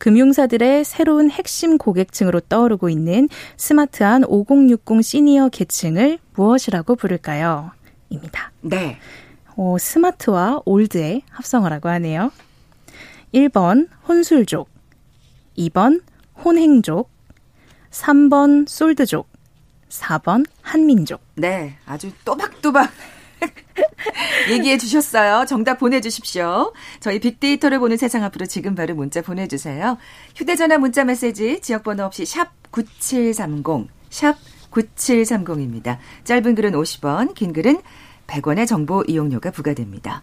금융사들의 0.00 0.84
새로운 0.86 1.30
핵심 1.30 1.76
고객층으로 1.76 2.40
떠오르고 2.40 2.88
있는 2.88 3.28
스마트한 3.58 4.24
5060 4.24 5.04
시니어 5.04 5.50
계층을 5.50 6.18
무엇이라고 6.34 6.96
부를까요? 6.96 7.70
입니다. 8.08 8.50
네. 8.62 8.98
어, 9.56 9.76
스마트와 9.78 10.62
올드의 10.64 11.22
합성어라고 11.28 11.90
하네요. 11.90 12.32
1번 13.34 13.88
혼술족, 14.08 14.70
2번 15.58 16.02
혼행족, 16.42 17.10
3번 17.90 18.66
솔드족, 18.66 19.28
4번 19.90 20.46
한민족. 20.62 21.20
네, 21.34 21.76
아주 21.84 22.10
또박또박 22.24 22.90
얘기해 24.50 24.78
주셨어요. 24.78 25.44
정답 25.46 25.78
보내주십시오. 25.78 26.72
저희 27.00 27.18
빅데이터를 27.18 27.78
보는 27.78 27.96
세상 27.96 28.24
앞으로 28.24 28.46
지금 28.46 28.74
바로 28.74 28.94
문자 28.94 29.22
보내주세요. 29.22 29.98
휴대전화 30.36 30.78
문자 30.78 31.04
메시지 31.04 31.60
지역번호 31.60 32.04
없이 32.04 32.24
샵 32.24 32.50
9730, 32.70 33.88
샵 34.10 34.36
9730입니다. 34.70 35.98
짧은 36.24 36.54
글은 36.54 36.72
50원, 36.72 37.34
긴 37.34 37.52
글은 37.52 37.80
100원의 38.26 38.66
정보 38.66 39.02
이용료가 39.06 39.50
부과됩니다. 39.50 40.22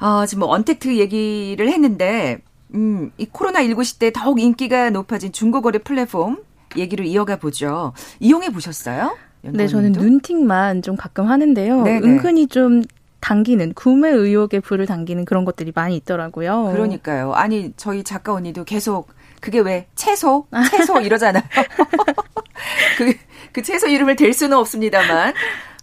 어, 0.00 0.26
지금 0.26 0.40
뭐 0.40 0.48
언택트 0.50 0.96
얘기를 0.96 1.68
했는데, 1.68 2.38
음, 2.74 3.12
이 3.18 3.26
코로나19 3.26 3.84
시대 3.84 4.12
더욱 4.12 4.40
인기가 4.40 4.90
높아진 4.90 5.30
중고거래 5.32 5.78
플랫폼 5.78 6.42
얘기를 6.76 7.06
이어가 7.06 7.36
보죠. 7.36 7.92
이용해 8.20 8.50
보셨어요? 8.50 9.16
네, 9.52 9.66
저는 9.66 9.92
눈팅만 9.92 10.82
좀 10.82 10.96
가끔 10.96 11.28
하는데요. 11.28 11.82
네네. 11.82 12.06
은근히 12.06 12.46
좀 12.46 12.82
당기는 13.20 13.72
구매 13.74 14.10
의욕에 14.10 14.60
불을 14.60 14.86
당기는 14.86 15.24
그런 15.24 15.44
것들이 15.44 15.72
많이 15.74 15.96
있더라고요. 15.96 16.70
그러니까요. 16.72 17.32
아니 17.32 17.72
저희 17.76 18.04
작가 18.04 18.34
언니도 18.34 18.64
계속 18.64 19.08
그게 19.40 19.60
왜 19.60 19.86
채소 19.94 20.46
채소 20.70 21.00
이러잖아요. 21.00 21.42
그, 22.98 23.14
그 23.52 23.62
채소 23.62 23.86
이름을 23.88 24.16
댈 24.16 24.32
수는 24.32 24.56
없습니다만 24.58 25.32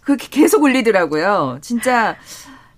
그 0.04 0.16
계속 0.16 0.62
울리더라고요. 0.62 1.58
진짜 1.60 2.16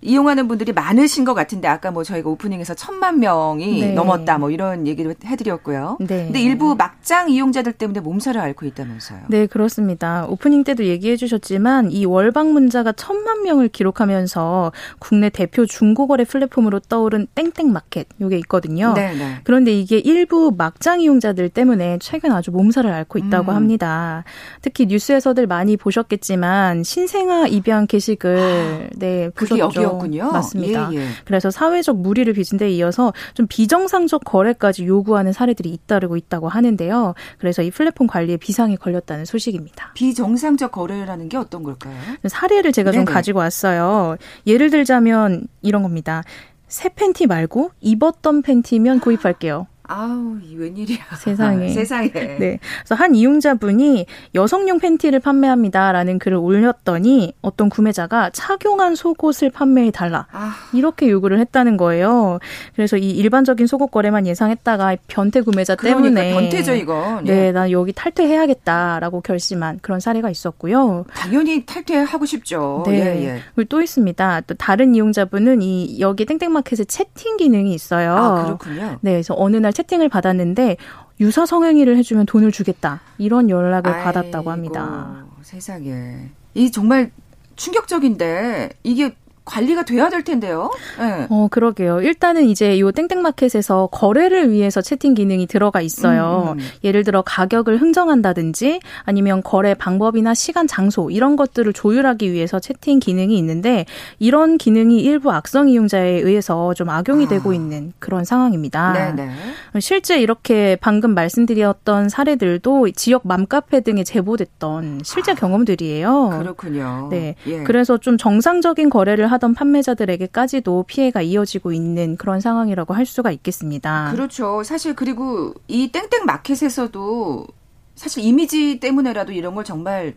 이용하는 0.05 0.47
분들이 0.47 0.71
많으신 0.71 1.25
것 1.25 1.33
같은데 1.33 1.67
아까 1.67 1.91
뭐 1.91 2.03
저희가 2.03 2.29
오프닝에서 2.29 2.73
천만 2.75 3.19
명이 3.19 3.81
네. 3.81 3.91
넘었다 3.93 4.37
뭐 4.37 4.51
이런 4.51 4.87
얘기를 4.87 5.15
해드렸고요. 5.23 5.97
네. 5.99 6.25
근데 6.25 6.41
일부 6.41 6.75
막장 6.75 7.29
이용자들 7.29 7.73
때문에 7.73 7.99
몸살을 7.99 8.39
앓고 8.39 8.65
있다면서요. 8.65 9.19
네 9.29 9.47
그렇습니다. 9.47 10.25
오프닝 10.27 10.63
때도 10.63 10.85
얘기해 10.85 11.15
주셨지만 11.17 11.91
이 11.91 12.05
월방 12.05 12.53
문자가 12.53 12.91
천만 12.91 13.43
명을 13.43 13.69
기록하면서 13.69 14.71
국내 14.99 15.29
대표 15.29 15.65
중고거래 15.65 16.23
플랫폼으로 16.23 16.79
떠오른 16.79 17.27
땡땡 17.35 17.71
마켓 17.73 18.07
요게 18.21 18.37
있거든요. 18.39 18.93
네네. 18.93 19.17
네. 19.17 19.39
그런데 19.43 19.73
이게 19.73 19.97
일부 19.97 20.53
막장 20.55 21.01
이용자들 21.01 21.49
때문에 21.49 21.97
최근 21.99 22.31
아주 22.31 22.51
몸살을 22.51 22.91
앓고 22.91 23.19
있다고 23.19 23.51
음. 23.51 23.55
합니다. 23.55 24.23
특히 24.61 24.85
뉴스에서들 24.85 25.47
많이 25.47 25.77
보셨겠지만 25.77 26.83
신생아 26.83 27.47
입양 27.47 27.87
게시글 27.87 28.37
아, 28.37 28.89
네 28.97 29.29
보셨죠. 29.29 29.94
그렇군요. 29.97 30.31
맞습니다. 30.31 30.89
예, 30.93 30.97
예. 30.97 31.07
그래서 31.25 31.51
사회적 31.51 31.97
무리를 31.97 32.31
빚은 32.33 32.57
데 32.57 32.69
이어서 32.71 33.13
좀 33.33 33.47
비정상적 33.47 34.23
거래까지 34.23 34.85
요구하는 34.85 35.33
사례들이 35.33 35.69
잇따르고 35.69 36.17
있다고 36.17 36.49
하는데요. 36.49 37.13
그래서 37.37 37.61
이 37.61 37.71
플랫폼 37.71 38.07
관리에 38.07 38.37
비상이 38.37 38.77
걸렸다는 38.77 39.25
소식입니다. 39.25 39.91
비정상적 39.93 40.71
거래라는 40.71 41.29
게 41.29 41.37
어떤 41.37 41.63
걸까요? 41.63 41.95
사례를 42.27 42.71
제가 42.71 42.91
네네. 42.91 43.05
좀 43.05 43.13
가지고 43.13 43.39
왔어요. 43.39 44.17
예를 44.47 44.69
들자면 44.69 45.47
이런 45.61 45.83
겁니다. 45.83 46.23
새 46.67 46.89
팬티 46.89 47.27
말고 47.27 47.71
입었던 47.81 48.41
팬티면 48.41 48.99
구입할게요. 48.99 49.67
아우, 49.87 50.37
웬일이야. 50.55 50.97
세상에. 51.19 51.69
세상에. 51.73 52.09
네. 52.11 52.59
그래서 52.79 52.95
한 52.95 53.15
이용자분이 53.15 54.05
여성용 54.35 54.79
팬티를 54.79 55.19
판매합니다라는 55.19 56.19
글을 56.19 56.37
올렸더니 56.37 57.33
어떤 57.41 57.69
구매자가 57.69 58.29
착용한 58.31 58.95
속옷을 58.95 59.49
판매해 59.49 59.91
달라. 59.91 60.27
아. 60.31 60.55
이렇게 60.73 61.09
요구를 61.09 61.39
했다는 61.39 61.77
거예요. 61.77 62.39
그래서 62.75 62.97
이 62.97 63.11
일반적인 63.11 63.67
속옷 63.67 63.91
거래만 63.91 64.27
예상했다가 64.27 64.97
변태 65.07 65.41
구매자 65.41 65.75
그러니까 65.75 66.03
때문에 66.03 66.33
변태죠, 66.33 66.73
이거. 66.73 67.21
네, 67.23 67.33
네 67.45 67.51
난 67.55 67.71
여기 67.71 67.93
탈퇴해야겠다라고 67.93 69.21
결심한 69.21 69.79
그런 69.81 69.99
사례가 69.99 70.29
있었고요. 70.29 71.05
당연히 71.13 71.65
탈퇴하고 71.65 72.25
싶죠. 72.25 72.83
네. 72.87 72.93
예, 72.99 73.25
예. 73.25 73.39
그리고 73.55 73.69
또 73.69 73.81
있습니다. 73.81 74.41
또 74.41 74.53
다른 74.55 74.93
이용자분은 74.95 75.61
이 75.61 75.99
여기 75.99 76.25
땡땡마켓에 76.25 76.83
채팅 76.85 77.37
기능이 77.37 77.73
있어요. 77.73 78.15
아, 78.15 78.43
그렇군요. 78.45 78.97
네, 79.01 79.11
그래서 79.13 79.33
어느 79.37 79.57
날 79.57 79.71
채팅을 79.75 80.09
받았는데 80.09 80.77
유사 81.19 81.45
성행위를 81.45 81.97
해주면 81.97 82.25
돈을 82.25 82.51
주겠다 82.51 83.01
이런 83.17 83.49
연락을 83.49 83.91
아이고, 83.91 84.03
받았다고 84.03 84.51
합니다. 84.51 85.25
세상에 85.41 86.29
이 86.55 86.71
정말 86.71 87.11
충격적인데 87.55 88.71
이게 88.83 89.15
관리가 89.45 89.85
돼야 89.85 90.09
될 90.09 90.23
텐데요. 90.23 90.71
네. 90.99 91.27
어, 91.29 91.47
그러게요. 91.49 92.01
일단은 92.01 92.45
이제 92.45 92.79
요 92.79 92.91
땡땡마켓에서 92.91 93.89
거래를 93.91 94.51
위해서 94.51 94.81
채팅 94.81 95.13
기능이 95.13 95.45
들어가 95.45 95.81
있어요. 95.81 96.55
음, 96.55 96.59
음. 96.59 96.65
예를 96.83 97.03
들어 97.03 97.21
가격을 97.21 97.79
흥정한다든지 97.79 98.79
아니면 99.03 99.43
거래 99.43 99.75
방법이나 99.75 100.33
시간, 100.33 100.65
장소 100.67 101.11
이런 101.11 101.35
것들을 101.35 101.71
조율하기 101.73 102.31
위해서 102.31 102.59
채팅 102.59 102.99
기능이 102.99 103.37
있는데 103.37 103.85
이런 104.17 104.57
기능이 104.57 104.99
일부 104.99 105.31
악성 105.31 105.69
이용자에 105.69 106.09
의해서 106.09 106.73
좀 106.73 106.89
악용이 106.89 107.25
아. 107.25 107.27
되고 107.27 107.53
있는 107.53 107.93
그런 107.99 108.25
상황입니다. 108.25 108.93
네네. 108.93 109.31
실제 109.79 110.19
이렇게 110.19 110.77
방금 110.81 111.13
말씀드렸던 111.13 112.09
사례들도 112.09 112.91
지역 112.91 113.27
맘카페 113.27 113.81
등에 113.81 114.03
제보됐던 114.03 115.01
실제 115.03 115.33
아. 115.33 115.35
경험들이에요. 115.35 116.39
그렇군요. 116.39 117.09
네. 117.11 117.35
예. 117.45 117.63
그래서 117.63 117.97
좀 117.97 118.17
정상적인 118.17 118.89
거래를 118.89 119.27
하던 119.35 119.53
판매자들에게까지도 119.53 120.83
피해가 120.87 121.21
이어지고 121.21 121.71
있는 121.71 122.17
그런 122.17 122.39
상황이라고 122.39 122.93
할 122.93 123.05
수가 123.05 123.31
있겠습니다. 123.31 124.11
그렇죠. 124.11 124.63
사실 124.63 124.95
그리고 124.95 125.53
이 125.67 125.91
땡땡 125.91 126.25
마켓에서도 126.25 127.47
사실 127.95 128.23
이미지 128.23 128.79
때문에라도 128.79 129.31
이런 129.31 129.55
걸 129.55 129.63
정말 129.63 130.15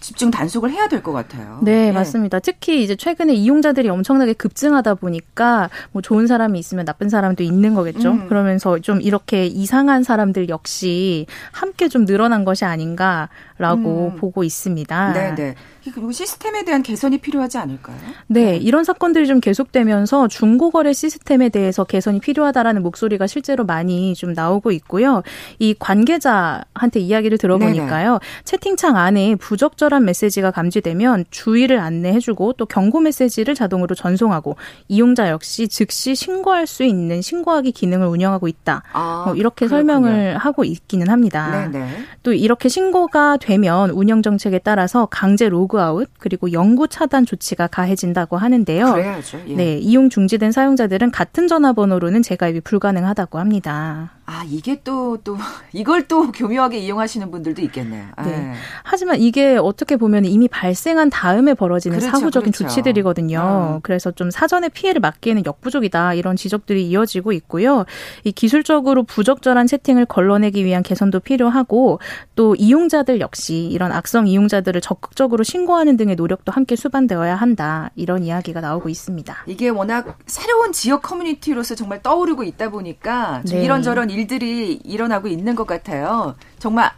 집중 0.00 0.30
단속을 0.30 0.70
해야 0.70 0.88
될 0.88 1.02
것 1.02 1.12
같아요. 1.12 1.58
네, 1.62 1.86
네, 1.86 1.92
맞습니다. 1.92 2.40
특히 2.40 2.82
이제 2.82 2.96
최근에 2.96 3.34
이용자들이 3.34 3.86
엄청나게 3.90 4.32
급증하다 4.32 4.94
보니까 4.94 5.68
뭐 5.92 6.00
좋은 6.00 6.26
사람이 6.26 6.58
있으면 6.58 6.86
나쁜 6.86 7.10
사람도 7.10 7.42
있는 7.42 7.74
거겠죠. 7.74 8.12
음. 8.12 8.28
그러면서 8.28 8.78
좀 8.78 9.02
이렇게 9.02 9.44
이상한 9.46 10.02
사람들 10.02 10.48
역시 10.48 11.26
함께 11.52 11.88
좀 11.88 12.06
늘어난 12.06 12.46
것이 12.46 12.64
아닌가라고 12.64 14.12
음. 14.14 14.16
보고 14.16 14.42
있습니다. 14.42 15.12
네, 15.12 15.34
네. 15.34 15.54
그리고 15.82 16.12
시스템에 16.12 16.64
대한 16.64 16.82
개선이 16.82 17.18
필요하지 17.18 17.58
않을까요? 17.58 17.96
네, 18.26 18.44
네, 18.44 18.56
이런 18.56 18.84
사건들이 18.84 19.26
좀 19.26 19.40
계속되면서 19.40 20.28
중고거래 20.28 20.92
시스템에 20.92 21.48
대해서 21.48 21.84
개선이 21.84 22.20
필요하다라는 22.20 22.82
목소리가 22.82 23.26
실제로 23.26 23.64
많이 23.64 24.14
좀 24.14 24.32
나오고 24.32 24.72
있고요. 24.72 25.22
이 25.58 25.74
관계자한테 25.78 27.00
이야기를 27.00 27.38
들어보니까요. 27.38 28.08
네네. 28.10 28.18
채팅창 28.44 28.96
안에 28.96 29.36
부적절한 29.36 30.04
메시지가 30.04 30.50
감지되면 30.50 31.24
주의를 31.30 31.78
안내해주고 31.78 32.54
또 32.54 32.66
경고 32.66 33.00
메시지를 33.00 33.54
자동으로 33.54 33.94
전송하고 33.94 34.56
이용자 34.88 35.30
역시 35.30 35.68
즉시 35.68 36.14
신고할 36.14 36.66
수 36.66 36.82
있는 36.82 37.22
신고하기 37.22 37.72
기능을 37.72 38.06
운영하고 38.06 38.48
있다. 38.48 38.82
아, 38.92 39.22
뭐 39.26 39.34
이렇게 39.34 39.66
그렇군요. 39.66 39.68
설명을 39.68 40.36
하고 40.36 40.64
있기는 40.64 41.08
합니다. 41.08 41.68
네네. 41.70 41.88
또 42.22 42.32
이렇게 42.32 42.68
신고가 42.68 43.38
되면 43.38 43.90
운영 43.90 44.22
정책에 44.22 44.58
따라서 44.58 45.06
강제 45.06 45.48
로그 45.48 45.69
로그아웃 45.70 46.08
그리고 46.18 46.52
영구 46.52 46.88
차단 46.88 47.24
조치가 47.24 47.68
가해진다고 47.68 48.36
하는데요. 48.36 48.92
그래야죠. 48.92 49.40
예. 49.48 49.54
네, 49.54 49.78
이용 49.78 50.10
중지된 50.10 50.52
사용자들은 50.52 51.10
같은 51.10 51.48
전화번호로는 51.48 52.22
재가입이 52.22 52.60
불가능하다고 52.60 53.38
합니다. 53.38 54.10
아, 54.30 54.44
이게 54.48 54.80
또, 54.84 55.16
또, 55.24 55.36
이걸 55.72 56.06
또 56.06 56.30
교묘하게 56.30 56.78
이용하시는 56.78 57.32
분들도 57.32 57.60
있겠네요. 57.62 58.06
네. 58.18 58.24
네. 58.24 58.52
하지만 58.84 59.20
이게 59.20 59.56
어떻게 59.56 59.96
보면 59.96 60.24
이미 60.24 60.46
발생한 60.46 61.10
다음에 61.10 61.54
벌어지는 61.54 61.98
그렇죠, 61.98 62.16
사후적인 62.16 62.52
그렇죠. 62.52 62.68
조치들이거든요. 62.68 63.74
음. 63.76 63.80
그래서 63.82 64.12
좀 64.12 64.30
사전에 64.30 64.68
피해를 64.68 65.00
막기에는 65.00 65.44
역부족이다. 65.44 66.14
이런 66.14 66.36
지적들이 66.36 66.86
이어지고 66.86 67.32
있고요. 67.32 67.86
이 68.22 68.30
기술적으로 68.30 69.02
부적절한 69.02 69.66
채팅을 69.66 70.06
걸러내기 70.06 70.64
위한 70.64 70.84
개선도 70.84 71.18
필요하고 71.20 71.98
또 72.36 72.54
이용자들 72.54 73.20
역시 73.20 73.66
이런 73.66 73.90
악성 73.90 74.28
이용자들을 74.28 74.80
적극적으로 74.80 75.42
신고하는 75.42 75.96
등의 75.96 76.14
노력도 76.14 76.52
함께 76.52 76.76
수반되어야 76.76 77.34
한다. 77.34 77.90
이런 77.96 78.22
이야기가 78.22 78.60
나오고 78.60 78.88
있습니다. 78.88 79.44
이게 79.46 79.68
워낙 79.68 80.18
새로운 80.26 80.70
지역 80.70 81.02
커뮤니티로서 81.02 81.74
정말 81.74 82.00
떠오르고 82.00 82.44
있다 82.44 82.70
보니까 82.70 83.42
네. 83.44 83.64
이런저런 83.64 84.08
일 84.10 84.19
일들이 84.20 84.74
일어나고 84.84 85.28
있는 85.28 85.54
것 85.54 85.66
같아요. 85.66 86.34
정말 86.58 86.92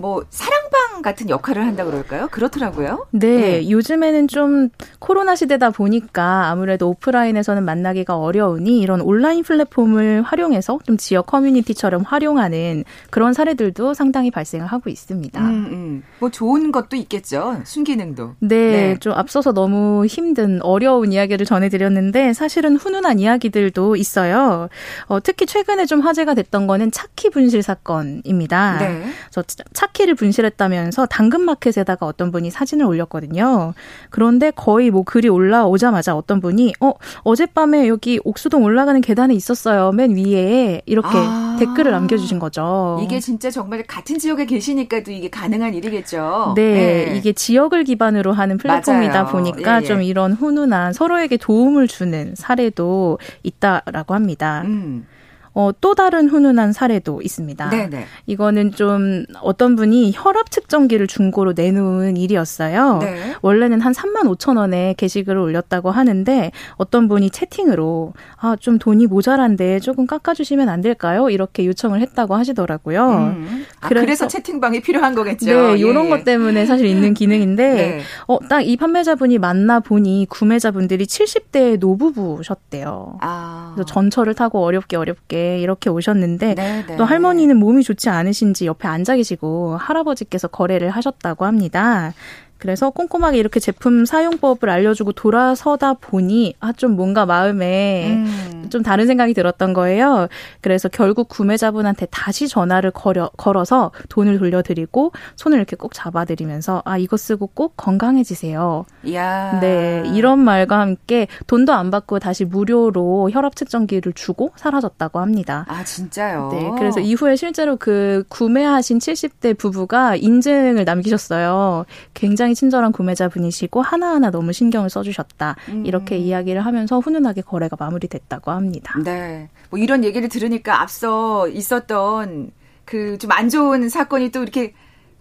뭐 0.00 0.24
사랑방 0.30 1.02
같은 1.02 1.28
역할을 1.28 1.66
한다 1.66 1.84
그럴까요? 1.84 2.28
그렇더라고요. 2.30 3.06
네, 3.10 3.60
네, 3.60 3.70
요즘에는 3.70 4.28
좀 4.28 4.68
코로나 4.98 5.36
시대다 5.36 5.70
보니까 5.70 6.48
아무래도 6.48 6.88
오프라인에서는 6.88 7.64
만나기가 7.64 8.16
어려우니 8.16 8.80
이런 8.80 9.00
온라인 9.00 9.42
플랫폼을 9.42 10.22
활용해서 10.22 10.78
좀 10.84 10.96
지역 10.96 11.26
커뮤니티처럼 11.26 12.02
활용하는 12.02 12.84
그런 13.10 13.32
사례들도 13.32 13.94
상당히 13.94 14.30
발생을 14.30 14.66
하고 14.66 14.90
있습니다. 14.90 15.40
음, 15.40 15.46
음. 15.46 16.02
뭐 16.18 16.30
좋은 16.30 16.72
것도 16.72 16.96
있겠죠. 16.96 17.60
순기능도. 17.64 18.34
네, 18.40 18.56
네, 18.56 18.96
좀 19.00 19.12
앞서서 19.12 19.52
너무 19.52 20.06
힘든 20.06 20.62
어려운 20.62 21.12
이야기를 21.12 21.46
전해드렸는데 21.46 22.32
사실은 22.32 22.76
훈훈한 22.76 23.18
이야기들도 23.18 23.96
있어요. 23.96 24.68
어, 25.06 25.20
특히 25.20 25.46
최근에 25.46 25.86
좀 25.86 26.00
화제가 26.00 26.34
됐던 26.34 26.66
거는 26.66 26.90
차키 26.90 27.30
분실 27.30 27.62
사건입니다. 27.62 28.78
네. 28.78 29.02
저차 29.30 29.64
키를 29.92 30.14
분실했다면 30.14 30.90
올리면서 30.90 31.06
당근마켓에다가 31.06 32.06
어떤 32.06 32.32
분이 32.32 32.50
사진을 32.50 32.84
올렸거든요. 32.84 33.74
그런데 34.10 34.50
거의 34.50 34.90
뭐 34.90 35.02
글이 35.04 35.28
올라오자마자 35.28 36.16
어떤 36.16 36.40
분이 36.40 36.74
어 36.80 36.92
어젯밤에 37.22 37.88
여기 37.88 38.20
옥수동 38.24 38.64
올라가는 38.64 39.00
계단에 39.00 39.34
있었어요. 39.34 39.92
맨 39.92 40.16
위에 40.16 40.82
이렇게 40.86 41.08
아. 41.12 41.56
댓글을 41.58 41.92
남겨주신 41.92 42.38
거죠. 42.38 43.00
이게 43.02 43.20
진짜 43.20 43.50
정말 43.50 43.84
같은 43.86 44.18
지역에 44.18 44.46
계시니까도 44.46 45.10
이게 45.12 45.30
가능한 45.30 45.74
일이겠죠. 45.74 46.54
네, 46.56 46.72
네. 46.72 47.16
이게 47.16 47.32
지역을 47.32 47.84
기반으로 47.84 48.32
하는 48.32 48.58
플랫폼이다 48.58 49.22
맞아요. 49.22 49.32
보니까 49.32 49.76
예, 49.76 49.82
예. 49.82 49.86
좀 49.86 50.02
이런 50.02 50.32
훈훈한 50.32 50.92
서로에게 50.92 51.36
도움을 51.36 51.86
주는 51.88 52.34
사례도 52.36 53.18
있다라고 53.42 54.14
합니다. 54.14 54.62
음. 54.64 55.06
어, 55.52 55.70
또 55.80 55.94
다른 55.94 56.28
훈훈한 56.28 56.72
사례도 56.72 57.22
있습니다. 57.22 57.70
네네. 57.70 58.06
이거는 58.26 58.72
좀 58.72 59.24
어떤 59.42 59.76
분이 59.76 60.12
혈압 60.14 60.50
측정기를 60.50 61.06
중고로 61.06 61.54
내놓은 61.56 62.16
일이었어요. 62.16 62.98
네. 62.98 63.34
원래는 63.42 63.80
한 63.80 63.92
3만 63.92 64.22
5천 64.36 64.58
원에 64.58 64.94
게시글을 64.96 65.40
올렸다고 65.40 65.90
하는데 65.90 66.52
어떤 66.76 67.08
분이 67.08 67.30
채팅으로 67.30 68.12
아, 68.36 68.56
좀 68.58 68.78
돈이 68.78 69.06
모자란데 69.06 69.80
조금 69.80 70.06
깎아주시면 70.06 70.68
안 70.68 70.80
될까요? 70.80 71.30
이렇게 71.30 71.66
요청을 71.66 72.00
했다고 72.00 72.34
하시더라고요. 72.36 73.08
음. 73.08 73.66
아, 73.80 73.88
그래서, 73.88 74.04
그래서, 74.04 74.28
채팅방이 74.28 74.80
필요한 74.80 75.14
거겠죠. 75.14 75.46
네, 75.46 75.78
이런 75.78 76.06
예. 76.06 76.08
것 76.10 76.24
때문에 76.24 76.66
사실 76.66 76.86
있는 76.86 77.14
기능인데 77.14 77.74
네. 77.74 78.00
어, 78.26 78.38
딱 78.48 78.60
이 78.70 78.76
판매자분이 78.76 79.38
만나 79.38 79.80
보니 79.80 80.26
구매자분들이 80.28 81.04
70대 81.06 81.78
노부부셨대요. 81.78 83.18
아. 83.20 83.72
그래서 83.74 83.86
전철을 83.86 84.34
타고 84.34 84.62
어렵게 84.64 84.96
어렵게 84.96 85.58
이렇게 85.58 85.90
오셨는데 85.90 86.54
네 86.54 86.84
네. 86.86 86.96
또 86.96 87.02
네. 87.02 87.04
할머니는 87.04 87.56
몸이 87.56 87.82
좋지 87.82 88.08
않으신지 88.10 88.66
옆에 88.66 88.86
앉아 88.86 89.16
계시고 89.16 89.76
할아버지께서 89.76 90.48
거래를 90.48 90.90
하셨다고 90.90 91.46
합니다. 91.46 92.12
그래서 92.60 92.90
꼼꼼하게 92.90 93.38
이렇게 93.38 93.58
제품 93.60 94.04
사용법을 94.04 94.68
알려주고 94.70 95.12
돌아서다 95.12 95.94
보니 95.94 96.54
아 96.60 96.72
좀 96.80 96.96
뭔가 96.96 97.26
마음에 97.26 98.06
음. 98.14 98.66
좀 98.70 98.82
다른 98.82 99.06
생각이 99.06 99.34
들었던 99.34 99.74
거예요. 99.74 100.28
그래서 100.62 100.88
결국 100.88 101.28
구매자분한테 101.28 102.06
다시 102.10 102.48
전화를 102.48 102.90
걸어, 102.92 103.28
걸어서 103.36 103.90
돈을 104.08 104.38
돌려드리고 104.38 105.12
손을 105.36 105.58
이렇게 105.58 105.76
꼭 105.76 105.92
잡아드리면서 105.92 106.80
아 106.86 106.96
이거 106.96 107.16
쓰고 107.18 107.48
꼭 107.48 107.74
건강해지세요. 107.76 108.86
야. 109.12 109.58
네 109.60 110.02
이런 110.14 110.38
말과 110.38 110.78
함께 110.80 111.26
돈도 111.48 111.72
안 111.74 111.90
받고 111.90 112.18
다시 112.18 112.44
무료로 112.46 113.30
혈압 113.30 113.56
측정기를 113.56 114.12
주고 114.14 114.52
사라졌다고 114.56 115.18
합니다. 115.18 115.66
아 115.68 115.84
진짜요? 115.84 116.48
네 116.52 116.70
그래서 116.78 117.00
이후에 117.00 117.36
실제로 117.36 117.76
그 117.76 118.24
구매하신 118.30 118.98
70대 118.98 119.58
부부가 119.58 120.16
인증을 120.16 120.84
남기셨어요. 120.84 121.84
굉장히 122.14 122.49
굉장히 122.50 122.54
친절한 122.54 122.92
구매자분이시고 122.92 123.80
하나하나 123.82 124.30
너무 124.30 124.52
신경을 124.52 124.90
써주셨다. 124.90 125.56
음. 125.68 125.86
이렇게 125.86 126.16
이야기를 126.18 126.60
하면서 126.64 126.98
훈훈하게 126.98 127.42
거래가 127.42 127.76
마무리됐다고 127.78 128.50
합니다. 128.50 128.94
네. 129.04 129.48
뭐 129.70 129.78
이런 129.78 130.02
얘기를 130.04 130.28
들으니까 130.28 130.82
앞서 130.82 131.48
있었던 131.48 132.50
그 132.84 133.16
좀 133.18 133.30
안 133.30 133.48
좋은 133.48 133.88
사건이 133.88 134.30
또 134.30 134.42
이렇게 134.42 134.72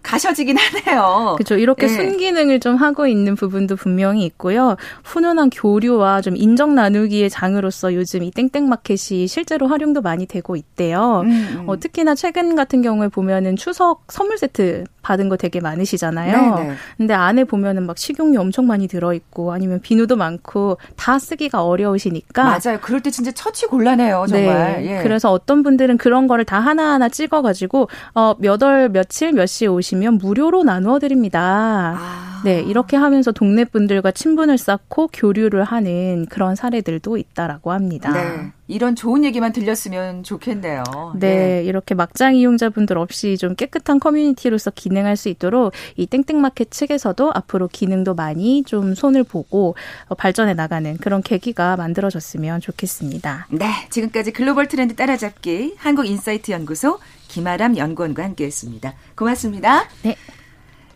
가셔지긴 0.01 0.57
하네요. 0.57 1.35
그렇죠. 1.37 1.55
이렇게 1.57 1.85
네. 1.87 1.93
순기능을 1.93 2.61
좀 2.61 2.77
하고 2.77 3.05
있는 3.05 3.35
부분도 3.35 3.75
분명히 3.75 4.23
있고요. 4.25 4.77
훈훈한 5.03 5.49
교류와 5.49 6.21
좀 6.21 6.35
인정 6.37 6.73
나누기의 6.73 7.29
장으로서 7.29 7.93
요즘 7.93 8.23
이 8.23 8.31
땡땡 8.31 8.69
마켓이 8.69 9.27
실제로 9.27 9.67
활용도 9.67 10.01
많이 10.01 10.25
되고 10.25 10.55
있대요. 10.55 11.21
음, 11.25 11.29
음. 11.59 11.63
어, 11.69 11.77
특히나 11.77 12.15
최근 12.15 12.55
같은 12.55 12.81
경우에 12.81 13.09
보면은 13.09 13.57
추석 13.57 14.05
선물 14.07 14.37
세트 14.37 14.85
받은 15.09 15.27
거 15.27 15.35
되게 15.37 15.59
많으시잖아요. 15.59 16.55
네네. 16.55 16.67
네. 16.69 16.75
근데 16.97 17.13
안에 17.15 17.43
보면은 17.43 17.85
막 17.87 17.97
식용유 17.97 18.39
엄청 18.39 18.67
많이 18.67 18.87
들어 18.87 19.13
있고 19.13 19.51
아니면 19.51 19.79
비누도 19.81 20.15
많고 20.15 20.77
다 20.95 21.17
쓰기가 21.17 21.63
어려우시니까. 21.65 22.43
맞아요. 22.43 22.79
그럴 22.81 23.01
때 23.01 23.09
진짜 23.09 23.31
처치 23.31 23.65
곤란해요. 23.65 24.25
정말. 24.29 24.81
네. 24.83 24.97
예. 24.99 25.03
그래서 25.03 25.31
어떤 25.31 25.63
분들은 25.63 25.97
그런 25.97 26.27
거를 26.27 26.45
다 26.45 26.59
하나하나 26.59 27.09
찍어 27.09 27.41
가지고 27.41 27.89
어, 28.13 28.35
몇 28.39 28.61
월 28.61 28.89
며칠 28.89 29.31
몇 29.33 29.45
시에 29.47 29.67
오시 29.67 29.89
오시면 29.89 30.17
무료로 30.19 30.63
나누어 30.63 30.99
드립니다. 30.99 31.95
아. 31.97 32.41
네, 32.43 32.61
이렇게 32.61 32.95
하면서 32.97 33.31
동네 33.31 33.63
분들과 33.65 34.11
친분을 34.11 34.57
쌓고 34.57 35.09
교류를 35.13 35.63
하는 35.63 36.25
그런 36.29 36.55
사례들도 36.55 37.17
있다라고 37.17 37.71
합니다. 37.71 38.11
네. 38.11 38.51
이런 38.69 38.95
좋은 38.95 39.25
얘기만 39.25 39.51
들렸으면 39.51 40.23
좋겠네요. 40.23 40.83
네, 41.15 41.35
네, 41.35 41.63
이렇게 41.63 41.95
막장 41.95 42.35
이용자분들 42.35 42.99
없이 42.99 43.35
좀 43.35 43.55
깨끗한 43.55 43.99
커뮤니티로서 43.99 44.69
기능할 44.69 45.17
수 45.17 45.27
있도록 45.27 45.73
이 45.97 46.05
땡땡마켓 46.05 46.69
측에서도 46.69 47.31
앞으로 47.33 47.67
기능도 47.67 48.13
많이 48.13 48.63
좀 48.63 48.93
손을 48.93 49.23
보고 49.23 49.75
어, 50.07 50.15
발전해 50.15 50.53
나가는 50.53 50.95
그런 50.97 51.23
계기가 51.23 51.77
만들어졌으면 51.77 52.61
좋겠습니다. 52.61 53.47
네, 53.49 53.65
지금까지 53.89 54.31
글로벌 54.31 54.67
트렌드 54.67 54.95
따라잡기 54.95 55.73
한국인사이트 55.77 56.51
연구소 56.51 56.99
김아람 57.27 57.75
연구원과 57.75 58.23
함께했습니다. 58.23 58.93
고맙습니다. 59.15 59.85
네. 60.03 60.15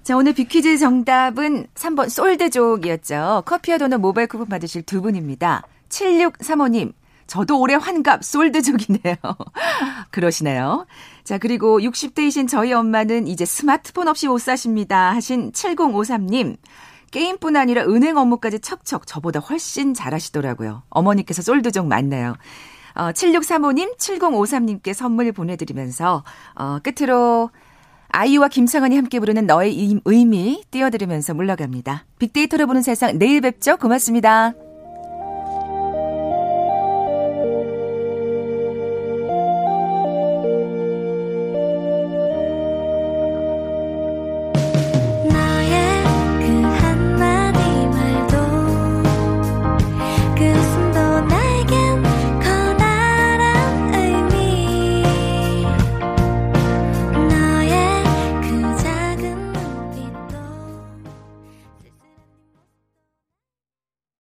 자, 0.03 0.15
오늘 0.15 0.33
빅퀴즈 0.33 0.77
정답은 0.77 1.65
3번 1.73 2.09
솔드족이었죠. 2.09 3.43
커피와 3.45 3.79
도넛 3.79 3.99
모바일 3.99 4.27
쿠폰 4.27 4.47
받으실 4.47 4.83
두 4.83 5.01
분입니다. 5.01 5.63
7635님, 5.89 6.91
저도 7.27 7.59
올해 7.59 7.75
환갑 7.75 8.23
솔드족이네요. 8.23 9.15
그러시네요. 10.12 10.86
자, 11.23 11.38
그리고 11.38 11.79
60대이신 11.79 12.47
저희 12.47 12.73
엄마는 12.73 13.27
이제 13.27 13.45
스마트폰 13.45 14.07
없이 14.07 14.27
못 14.27 14.39
사십니다. 14.39 15.13
하신 15.13 15.51
7053님. 15.51 16.57
게임뿐 17.12 17.55
아니라 17.55 17.83
은행 17.83 18.17
업무까지 18.17 18.59
척척 18.59 19.05
저보다 19.05 19.39
훨씬 19.39 19.93
잘하시더라고요. 19.93 20.83
어머니께서 20.89 21.41
솔드족 21.41 21.88
맞네요. 21.88 22.36
어, 22.95 23.12
7635님, 23.12 23.97
7053님께 23.97 24.93
선물 24.93 25.31
보내드리면서, 25.31 26.23
어, 26.55 26.77
끝으로 26.83 27.49
아이유와 28.09 28.47
김상은이 28.47 28.95
함께 28.95 29.19
부르는 29.19 29.47
너의 29.47 29.99
의미 30.05 30.63
띄워드리면서 30.69 31.33
물러갑니다. 31.33 32.05
빅데이터로 32.19 32.67
보는 32.67 32.83
세상 32.83 33.17
내일 33.17 33.41
뵙죠. 33.41 33.77
고맙습니다. 33.77 34.53